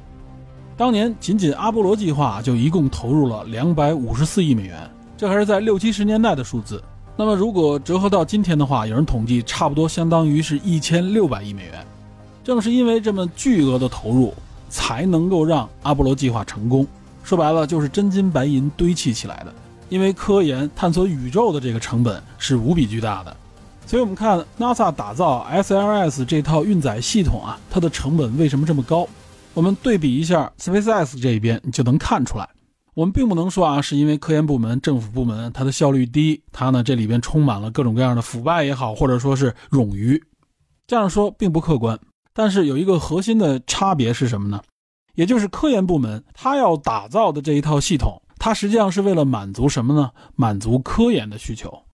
[0.77, 6.83] 当年仅仅阿波罗计划就一共投入了两百五十四亿美元，这还是在六七十年代的数字。
[7.17, 11.87] 那么如果折合到今天的话，有人统计差不多相当于是一千六百亿美元。
[12.43, 14.35] 正是因为这么巨额的投入，
[14.75, 16.85] 才能够让阿波罗计划成功。
[17.23, 19.55] 说白了，就是真金白银堆砌起来的。
[19.89, 23.37] 因为科研探索宇宙的这个成本是无比巨大的，
[23.87, 29.07] 所以我们看 NASA 打造 SLS 这套运载系统啊，它的成本为什么这么高？
[29.53, 32.49] 我们对比一下 SpaceX 这一边，你就能看出来。
[32.95, 40.21] 我们并不能说啊，是因为科研部门、政府部门它的效率低，它呢这里边充满了各种各样的腐败也好，或者说是冗余，
[40.89, 41.97] 这样说并不客观。
[42.35, 44.61] 但是有一个核心的差别是什么呢？
[45.15, 48.21] 也就是科研部门它要打造的这一套系统。
[48.37, 50.11] 它实际上是为了满足什么呢？
[50.35, 51.85] 满足科研的需求。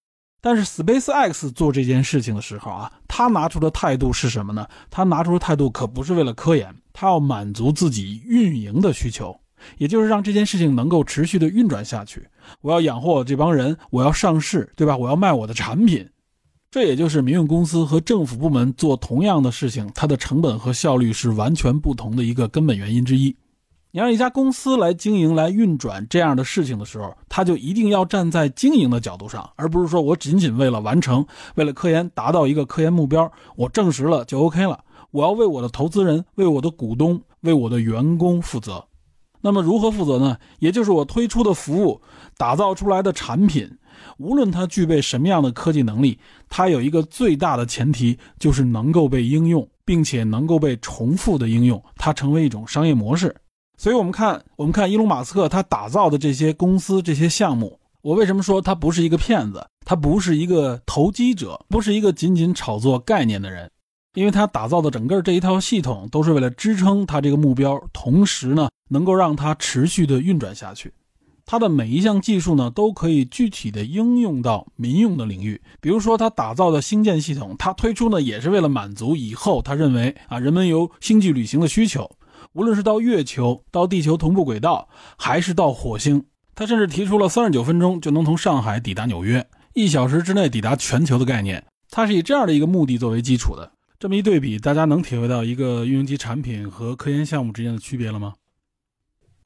[0.40, 4.66] 但是 SpaceX 做这件事情的时候啊，他拿出的态度是什么呢？
[4.88, 9.38] 他拿出的态度可不是为了科研，他要满足自己运营的需求，
[9.76, 12.26] 也就是让这件事情能够持续的运转下去。
[12.62, 14.96] 我要养活我这帮人，我要上市，对吧？
[14.96, 16.08] 我要卖我的产品。
[16.72, 23.34] 这也就是民用公司和政府部门做同样的事情，它的成本和效率是完全不同的一个根本原因之一。
[23.90, 34.84] 你让一家公司来经营、来运转这样的事情的时候，他就一定要站在经营的角度上，而不是说我仅仅为了完成、为了科研达到一个科研目标，我证实了就 OK 了。
[35.10, 38.84] 我要为我的投资人、为我的股东、为我的员工负责。
[39.42, 40.36] 那么如何负责呢？
[40.60, 42.00] 也就是我推出的服务、
[42.36, 43.68] 打造出来的产品，
[44.18, 53.34] 无论它具备什么样的科技能力，它有一个最大的前提，就是能够被应用，并且能够被重复的应用，它成为一种商业模式。
[53.76, 59.66] 所以，我们看，我们看伊隆马斯克他打造的这些公司、这些项目，我为什么说他不是一个骗子？
[59.86, 63.70] 他不是一个投机者，不是一个仅仅炒作概念的人，
[64.12, 70.92] 因为他打造的整个这一套系统都是为了支撑他这个目标，同时呢，能够让它持续的运转下去。
[71.50, 75.60] 它的每一项技术呢，都可以具体的应用到民用的领域。
[75.80, 82.08] 比如说，它打造的星舰系统，它推出呢，也是为了满足以后他认为啊，人们有星际旅行的需求。
[82.52, 84.88] 无论是到月球、到地球同步轨道，
[85.18, 86.24] 还是到火星，
[86.54, 89.44] 他甚至提出了三十九分钟就能从上海抵达纽约，
[89.74, 91.64] 一小时之内抵达全球的概念。
[91.90, 93.72] 它是以这样的一个目的作为基础的。
[93.98, 98.34] 这么一对比，大家能体会到一个运营级产品和科研项目之间的区别了吗？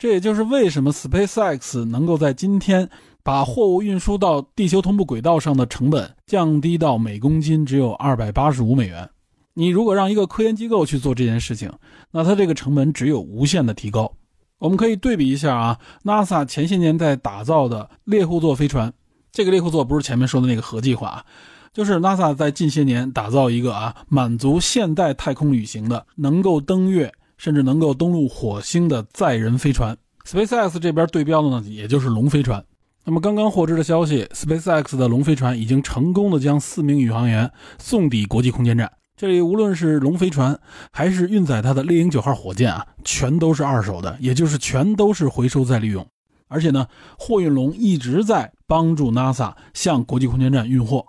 [0.04, 2.90] 这也就是为什么 SpaceX 能够在今天
[3.22, 9.08] 把货物运输到地球同步轨道上的成本降低到每公斤只有二百八十五美元。
[9.54, 11.72] 你如果让一个科研机构去做这件事情，
[12.10, 14.12] 那它这个成本只有无限的提高。
[14.58, 18.92] 我们可以对比一下啊，NASA 前些年在打造的猎户座飞船，
[19.32, 21.24] 这个猎户座不是前面说的那个核计划啊，
[21.72, 27.10] 就是 NASA 在近些年打造一个啊，满足现代太空旅行的，能够登月
[27.44, 29.94] 甚至能够登陆火星的载人飞船。
[30.24, 32.64] SpaceX 这边对标的呢，也就是龙飞船。
[33.04, 38.90] 那么刚刚获知的消息，SpaceX 的龙飞船已经成功的将四名宇航员送抵国际空间站。
[39.14, 40.58] 这里无论是龙飞船，
[40.90, 46.06] 还是运载它的猎鹰九号火箭啊，全都是二手的，也就是全都是回收再利用。
[46.48, 46.86] 而且呢，
[47.18, 51.04] 货运龙一直在帮助 NASA 向国际空间站运货。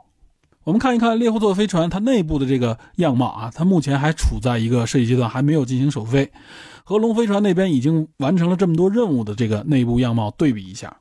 [0.66, 6.32] 我们看一看猎户座飞船它内部的这个样貌啊，它目前还处在一个设计阶段，还没有进行首飞。
[6.84, 10.98] 和龙飞船那边已经完成了这么多任务的这个内部样貌对比一下，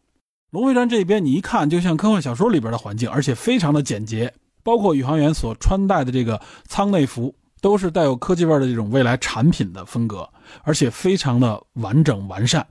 [0.50, 4.32] 龙飞船这边你一看就像科幻小说里边的环境，而且非常的简洁。
[4.62, 10.28] 包括宇航员所穿戴的这个舱内服，都是带有科技味的这种未来产品的风格，
[10.62, 12.66] 而且非常的完整完善。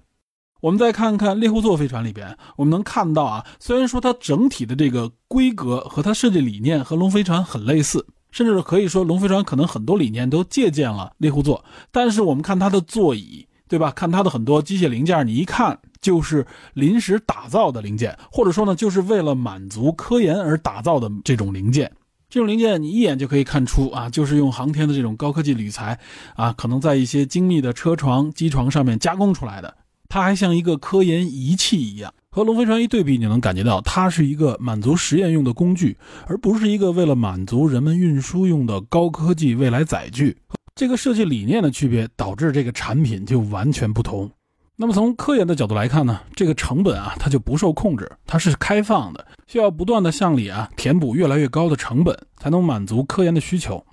[0.63, 13.91] 我们再看看猎户座飞船里边，我们能看到啊，虽然说它整体的这个规格和它设计理念和龙飞船很类似，甚至可以说龙飞船可能很多理念都借鉴了猎户座，但是我们看它的座椅，对吧？
[13.91, 15.77] 看它的很多机械零件，你一看。
[15.99, 21.89] 就是临时打造的零件，或者说呢，就是为了满足科研而打造的这种零件。
[22.29, 25.97] 这种零件你一眼就可以看出啊，就是用航天的这种高科技铝材
[26.35, 29.73] 啊，可能在一些精密的车床、机床上面加工出来的。
[30.13, 35.97] 它还像一个科研仪器一样，和龙飞船一对比，你能感觉到它是一个满足实验用的工具，
[36.27, 40.37] 而不是一个为了满足人们运输用的高科技未来载具。
[40.75, 44.29] 这个设计理念的区别，导致这个产品就完全不同。
[44.75, 53.83] 那么从科研的角度来看呢，这个成本啊，它就不受控制，它是开放的，需要不断的向里啊填补越来越高的成本，才能满足科研的需求。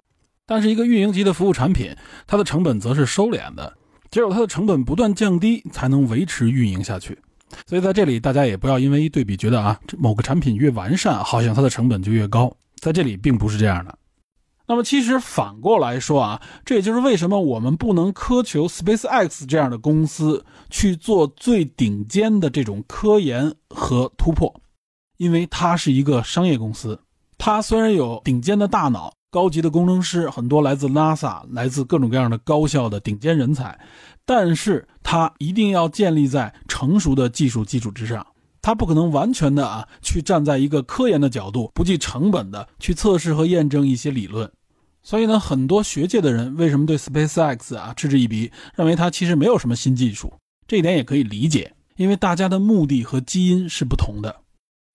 [0.45, 1.97] 但是一个运营级的服务产品，
[2.27, 3.75] 它的成本则是收敛的，
[4.11, 7.19] 只有它的成本不断降低，才能维持运营下去。
[7.67, 13.97] 所以在这里，大家也不要因为一对比觉得啊，某个产品越完善，好像它的成本就越高，在这里并不是这样的。
[14.67, 24.55] 那么其实反过来说啊，这也就是为什么我们不能苛求 SpaceX 这样的公司去做最顶尖的这种科研和突破，
[25.17, 27.01] 因为它是一个商业公司。
[27.37, 33.79] 它虽然有顶尖的大脑、高级的工程师，很多来自 NASA、来自各种各样的高校的顶尖人才，
[34.25, 38.27] 但是它一定要建立在成熟的技术基础之上。
[38.61, 44.51] 它不可能完全的啊去站在一个科研的角度，不计成本的去测试和验证一些理论。
[45.03, 50.33] 所以呢，很多学界的人为什么对 SpaceX 啊嗤之以鼻，认为它其实没有什么新技术？
[50.67, 54.41] 这一点也可以理解，因为大家的目的和基因是不同的。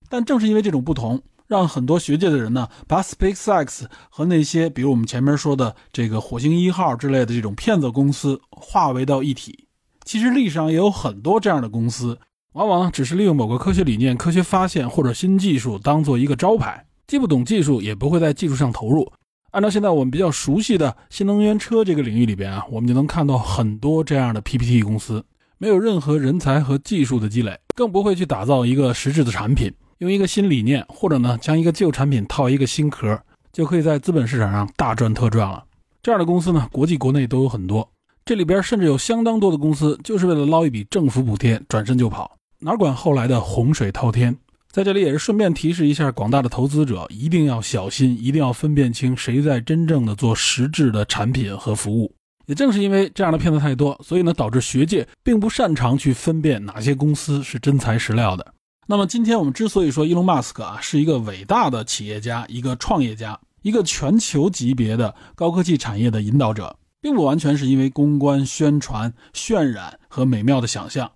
[0.09, 9.67] 但正是因为这种不同，让很多学界的人呢，把 SpaceX 和那些比如我们前面说的这个火星一号之类的这种骗子公司化为到一体。
[10.03, 12.17] 其实历史上也有很多这样的公司，
[12.53, 19.11] 往往只是利用某个科学理念、科学发现或者新技术当做一个招牌，既不懂技术，也不会在技术上投入。
[19.51, 25.23] 按照现在我们比较熟悉的新能源车这个领域里边啊，我们就能看到很多这样的 PPT 公司，
[25.57, 33.19] 没有任何人才和技术的积累，更不会去打造一个实质的产品，用一个新理念或者呢将一个旧产品套一个新壳，
[33.53, 35.63] 就可以在资本市场上大赚特赚了。
[36.03, 37.89] 这样的公司呢，国际国内都有很多，
[38.25, 44.37] 这里边甚至有相当多的公司就是为了捞一笔政府补贴，转身就跑，哪管后来的洪水滔天。
[44.71, 52.13] 在这里也是顺便提示一下广大的投资者，一定要小心，一定要分辨清谁在真正的做实质的产品和服务。
[52.45, 58.53] 也正是因为这样的骗子太多，所以呢，导致学界并不擅长去分辨哪些公司是真材实料的。
[58.87, 71.11] 那么今天我们之所以说伊隆马斯克啊是一个伟大的企业家、一个创业家、一个全球级别的高科技产业的引导者，并不完全是因为公关、宣传、渲染和美妙的想象。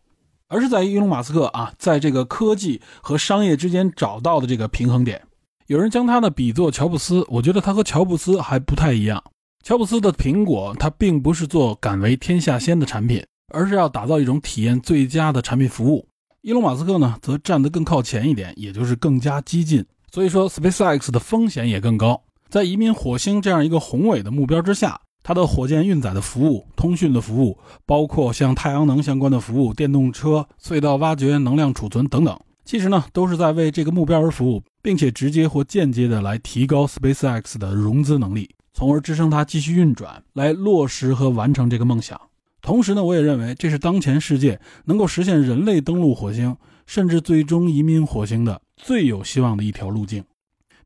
[0.47, 5.21] 而是在于伊隆马斯克啊，在这个科技和商业之间找到的这个平衡点。
[5.67, 9.23] 有人将他呢比作乔布斯，我觉得他和乔布斯还不太一样。
[9.63, 16.08] 乔布斯的苹果，他并不是做敢为天下先的产品，而是要打造一种体验最佳的产品服务。
[16.41, 19.85] 伊隆马斯克呢，则站得更靠前一点，也就是更加激进。
[20.11, 22.23] 所以说，SpaceX 的风险也更高。
[22.47, 25.01] 在移民火星这样一个宏伟的目标之下。
[25.21, 42.19] 它的火箭运载的服务、通讯的服务，包括像太阳能相关的服务、电动车、隧道挖掘、能量储存等等，其实呢都是在为这个目标而服务，并且直接或间接的来提高 SpaceX 的融资能力，从而支撑它继续运转，来落实和完成这个梦想。
[42.61, 46.55] 同时呢，我也认为这是当前世界能够实现人类登陆火星，
[46.85, 50.23] 甚至最终移民火星的最有希望的一条路径，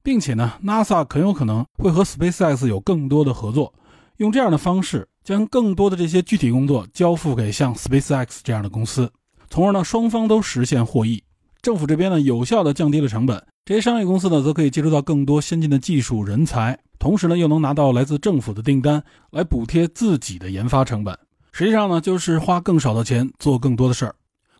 [0.02, 3.74] 并且呢，NASA 很有可能会和 SpaceX 有更多的合作。
[4.18, 9.12] 用这样的方式，将更多的这些具体工作交付给像 SpaceX 这样的公司，
[9.50, 11.24] 从而呢双方都实现获益。
[11.62, 21.18] 政府这边呢有效的降低了成本，这些商业公司呢则可以接触到更多先进的技术人才，同时呢又能拿到来自政府的订单来补贴自己的研发成本。
[21.54, 24.16] 实际上呢就是花更少的钱做更多的事儿。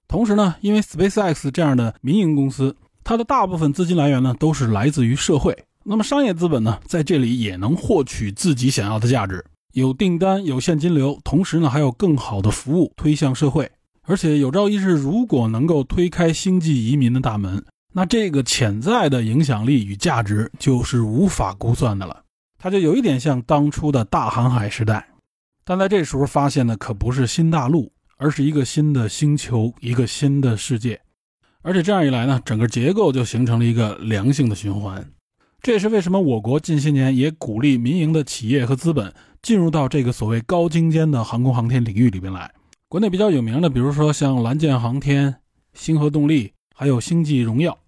[0.08, 5.58] 同时呢，因为 SpaceX 这样的民营公司，它的大部分资金来源呢都是来自于社会。
[5.84, 13.70] 那么商业资本呢，在这里也能获取自己想要的价值，有订单，有现金流，同时呢，还有更好的服务推向社会。
[14.04, 22.22] 而且有朝一日，如果能够推开星际移民的大门，那这个潜在的影响力与价值就是无法估算的了。
[22.60, 25.08] 它就有一点像当初的大航海时代，
[25.66, 31.00] 但在这时候发现的可不是新大陆，而是一个新的星球，一个新的世界。
[31.62, 35.10] 而且这样一来呢，整个结构就形成了一个良性的循环。
[35.62, 42.54] 这也是为什么我国近些年也鼓励民营的企业和资本进入到这个所谓高精尖的航空航天领域里边来。
[42.90, 45.34] 国内比较有名的，比如说像蓝箭航天、
[45.74, 47.80] 星河动力，还有星际荣耀。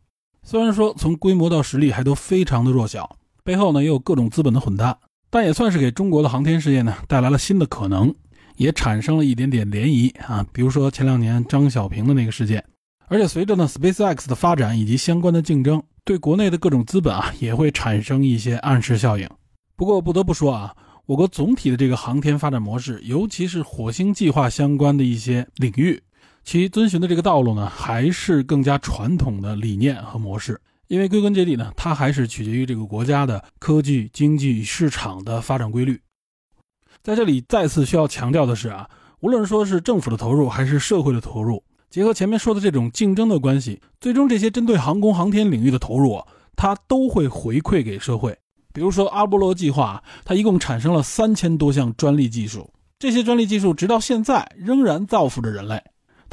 [0.42, 4.98] 虽然说从规模到实力还都非常的弱小，背后呢也有各种资本的混搭，
[5.36, 8.16] 但也算是给中国的航天事业呢带来了新的可能，
[8.56, 10.48] 也产生了一点点涟漪啊。
[10.54, 12.64] 比如说前两年张小平的那个事件。
[13.08, 15.84] 而且随着呢 SpaceX 的发展以及相关的竞争。
[16.06, 19.30] 对国内的各种资本啊，也会产生一些暗示效应。
[19.76, 20.74] 不过不得不说啊，
[21.06, 26.02] 我国总体的这个航天发展模式，尤其是火星计划相关的一些领域，
[26.46, 30.62] 其遵循的这个道路呢，还是更加传统的理念和模式。
[30.88, 36.00] 因为归根结底呢，它还是取决于这个国家的科技、经济、市场的发展规律。
[37.04, 38.90] 在这里再次需要强调的是啊，
[39.20, 41.64] 无论说是政府的投入，还是社会的投入。
[41.90, 46.22] 结合前面说的这种竞争的关系，最终这些针对航空航天领域的投入，
[46.56, 48.38] 它都会回馈给社会。
[48.74, 55.82] 比如说阿波罗计划，它一共产生了三千多项专利技术，这些专利技术直到现在仍然造福着人类。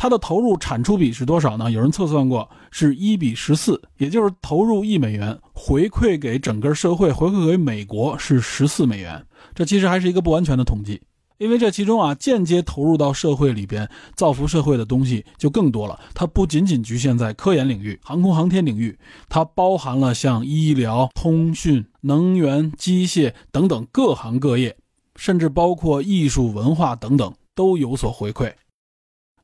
[0.02, 1.70] 它的投入产出比是多少呢？
[1.70, 9.24] 有人测算过，是一比十四，也就是投入一美元，回馈给整个社会，回馈给美国是十四美元。
[9.54, 11.00] 这其实还是一个不完全的统计，
[11.38, 15.96] 因为这其中啊，间接投入到社会里边造福社会的东西就更多了。
[16.14, 18.98] 它不仅仅局限在科研领域、航空航天领域，
[19.28, 24.76] 它包含了像医疗、通讯、能源、机械等等各行各业，
[25.14, 28.52] 甚至包括艺术、文化等等都有所回馈。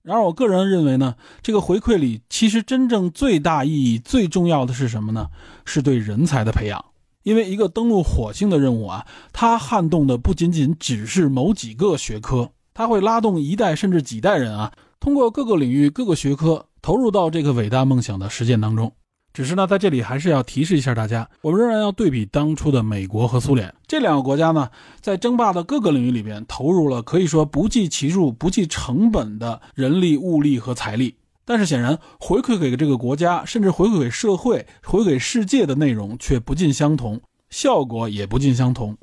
[0.08, 5.28] 然而，我个人认为呢，这个回馈里其实真正最大意义、最重要的是什么呢？
[5.66, 6.82] 是对人才的培养。
[7.24, 9.04] 因为一个登陆火星的任务啊，
[9.34, 18.90] 它撼动的不仅仅只是某几个学科，它会拉动一代甚至几代人啊，通过各个领域、各个学科投入到这个伟大梦想的实践当中。
[19.38, 24.68] 只是呢，在这里还是要提示一下大家，我们仍然要对比当初的美国和苏联这两个国家呢，
[25.00, 31.14] 在争霸的各个领域里边投入了可以说不计其数、不计成本的人力、物力和财力。
[31.44, 38.98] 但是显然，回馈给这个国家，甚至回馈给社会、回给世界的内容却不尽相同，效果也不尽相同。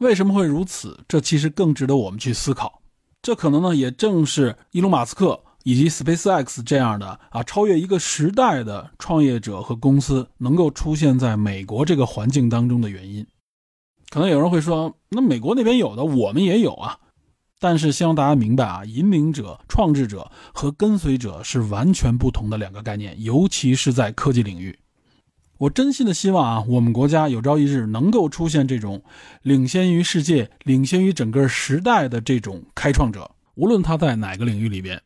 [0.00, 1.02] 为什么会如此？
[1.08, 2.82] 这其实更值得我们去思考。
[3.22, 13.26] 这可能呢，也正是伊隆·马斯克以及 SpaceX 这样的啊，超越一个时代的创业者和公司能够出现在美国这个环境当中的原因。
[14.08, 16.98] 可能有人会说，那美国那边有的，我们也有啊。
[17.60, 24.78] 但是希望大家明白啊，引领者、创制者和跟随者是完全不同的两个概念，尤其是在科技领域。
[25.58, 29.02] 我真心的希望啊，我们国家有朝一日能够出现这种
[29.42, 34.98] 领先于世界、领先于整个时代的这种开创者，无论他在哪个领域里边。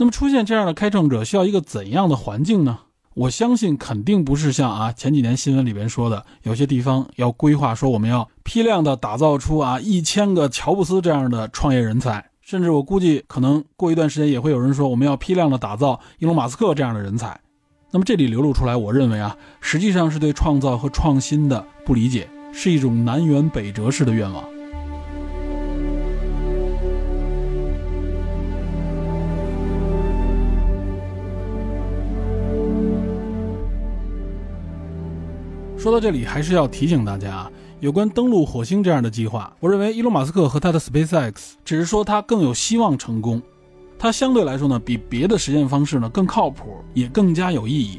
[0.00, 2.78] 那么出现这样的开创者，需要一个怎样的环境呢？
[3.12, 17.38] 我相信肯定不是像啊前几年新闻里边说的，有些地方要规划说我们要批量的打造出啊一千个乔布斯这样的创业人才，甚至我估计可能过一段时间也会有人说我们要批量的打造伊隆马斯克这样的人才。
[17.90, 24.42] 那么这里流露出来，我认为啊实际上是对创造和创新的不理解，是一种南辕北辙式的愿望。
[35.80, 43.40] 说到这里，还是要提醒大家啊，有关登陆火星这样的计划，我认为伊隆马斯克和他的 SpaceX 只是说他更有希望成功，
[43.98, 47.98] 他相对来说呢，比别的实验方式呢更靠谱，也更加有意义。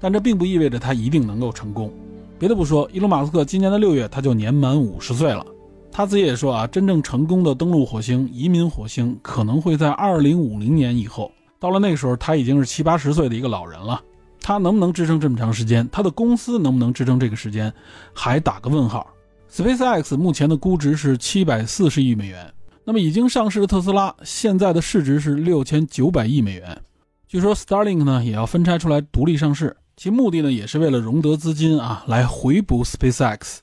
[0.00, 1.92] 但这并不意味着他一定能够成功。
[2.36, 5.46] 别的不说，伊隆马斯克今年的六月他就年满五十岁了，
[5.92, 11.30] 他自己也说啊，真正成功的登陆火星、移民火星可能会在二零五零年以后。
[11.60, 14.02] 到了那个时候，他已经是七八十岁的一个老人了。
[14.40, 15.88] 他能不能支撑这么长时间？
[15.92, 17.72] 他的公司能不能支撑这个时间？
[18.12, 19.06] 还打个问号。
[19.50, 22.52] SpaceX 目前的估值是七百四十亿美元，
[22.84, 26.80] 那么已经上市的特斯拉现在的市值是六千九百亿美元。
[27.26, 33.58] 据说 Starlink 呢也要分拆出来独立上市，其目的呢也是为了融得资金啊，来回补 SpaceX。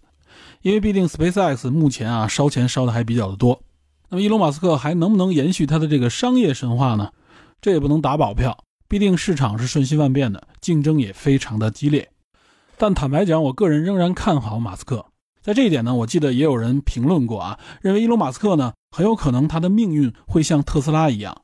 [0.61, 3.61] 因为毕竟 SpaceX 目前啊烧钱烧的还比较的多。
[4.09, 7.11] 那么伊隆马斯克还能不能延续他的这个商业神话呢？
[7.61, 8.57] 这也不能打保票。
[8.87, 12.09] 必定市场是瞬息万变的，竞争也非常的激烈。
[12.77, 15.05] 但坦白讲，我个人仍然看好马斯克。
[15.41, 21.41] 在这一点呢，我记得也有人评论过啊，认为伊隆马斯克呢很有可能他的命运会像特斯拉一样，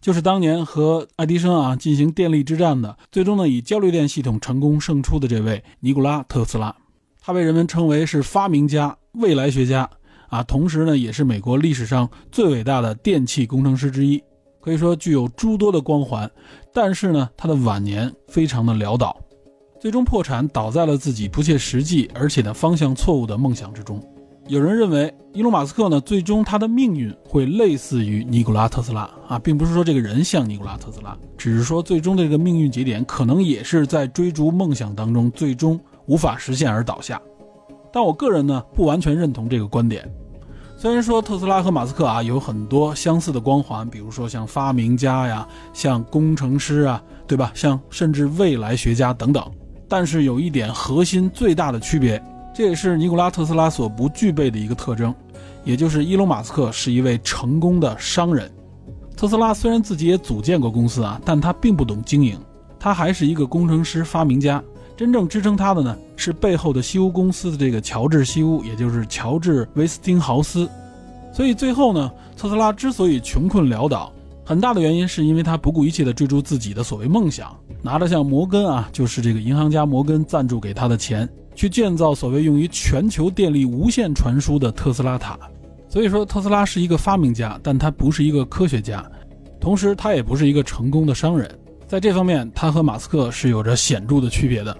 [0.00, 6.74] 就是当年和爱迪生啊进行电力之战的，最终呢以交流电系统成功胜出的这位尼古拉特斯拉。
[7.20, 9.88] 他被人们称为是发明家、未来学家
[10.28, 14.22] 啊，同时呢也是美国历史上最伟大的电气工程师之一。
[14.60, 16.30] 可以说具有诸多的光环，
[16.74, 19.16] 但是呢，他的晚年非常的潦倒，
[19.80, 24.02] 最终破产，倒在了自己不切实际而且呢方向错误的梦想之中。
[24.48, 37.22] 有人认为，伊隆马斯克呢，最终他的命运会类似于尼古拉特斯拉啊，并不是说这个人像尼古拉特斯拉，只是说最终的这个命运节点可能也是在追逐梦想当中最终无法实现而倒下。
[37.92, 40.06] 但我个人呢，不完全认同这个观点。
[40.84, 47.50] 虽然说特斯拉和马斯克啊有很多相似的光环，比如说像发明家呀、像工程师啊，对吧？
[47.54, 49.42] 像甚至未来学家等等，
[49.88, 52.22] 但是有一点核心最大的区别，
[52.54, 55.14] 这也是尼古拉特斯拉所不具备的一个特征，
[55.64, 58.52] 也就是伊隆马斯克是一位成功的商人。
[59.16, 62.38] 特斯拉虽然自己也组建过公司啊，但他并不懂经营，
[62.78, 64.62] 他还是一个工程师、发明家。
[64.96, 70.68] 真正支撑他的呢，是背后的西屋公司的这个乔治西屋，也就是乔治威斯汀豪斯。
[71.32, 74.12] 所以最后呢，特斯拉之所以穷困潦倒，
[74.44, 85.36] 很大的原因是因为他不顾一切的追逐自己的所谓梦想，拿着像摩根啊，就是这个银行家摩根赞助给他的钱，去建造所谓用于全球电力无线传输的特斯拉塔。
[85.88, 89.04] 所以说，特斯拉是一个发明家，但他不是一个科学家。
[89.60, 91.50] 同时他也不是一个成功的商人，
[91.86, 94.76] 在这方面他和马斯克是有着显著的区别的。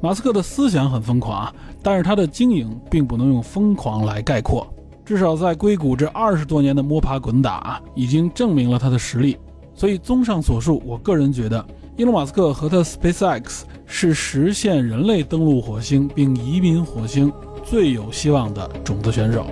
[0.00, 4.66] 马斯克的思想很疯狂啊，但是他的经营并不能用疯狂来概括。
[5.04, 9.36] 至少在硅谷这二十多年的摸爬滚打啊，已经证明了他的实力。
[9.74, 11.64] 所以综上所述，我个人觉得，
[11.96, 17.32] 伊隆马斯克和他 SpaceX 是实现人类登陆火星并移民火星
[17.64, 19.46] 最有希望的种子选手。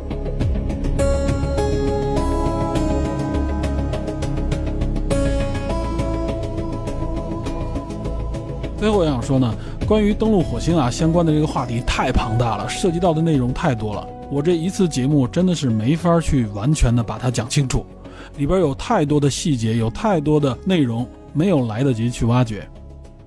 [8.80, 9.54] 最后我想说呢，
[9.86, 14.08] 关于登陆火星啊相关的这个话题太庞大了，涉及到的内容太多了。
[14.30, 17.84] 我这一次节目真的是没法去完全的把它讲清楚，
[18.38, 22.66] 里边有太多的细节，有太多的内容没有来得及去挖掘。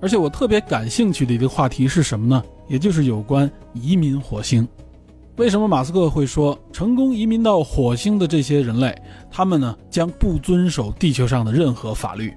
[0.00, 2.42] 而且我特别感兴趣的一个话题是什么呢？
[2.66, 4.66] 也就是有关移民火星。
[5.36, 8.92] 为什么马斯克会说成功移民到火星的这些人类，
[9.30, 12.34] 他们呢将不遵守地球上的任何法律？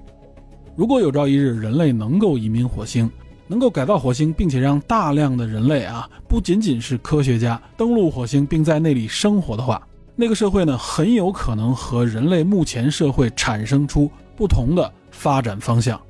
[0.78, 3.10] 如果有朝一日人类能够移民火星，
[3.48, 9.84] 能够改造火星，并且让大量的人类啊，不仅仅是科学家登陆火星，并在那里生活的话，
[10.14, 16.00] 那个社会呢，很有可能和人类目前社会产生出不同的发展方向。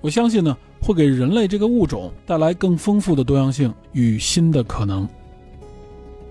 [0.00, 5.08] 我相信呢，会给人类这个物种带来更丰富的多样性与新的可能。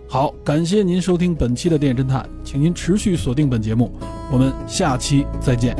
[0.09, 3.89] 好，感谢您收听本期的电影侦探，请您持续锁定本节目，
[4.29, 5.73] 我们下期再见。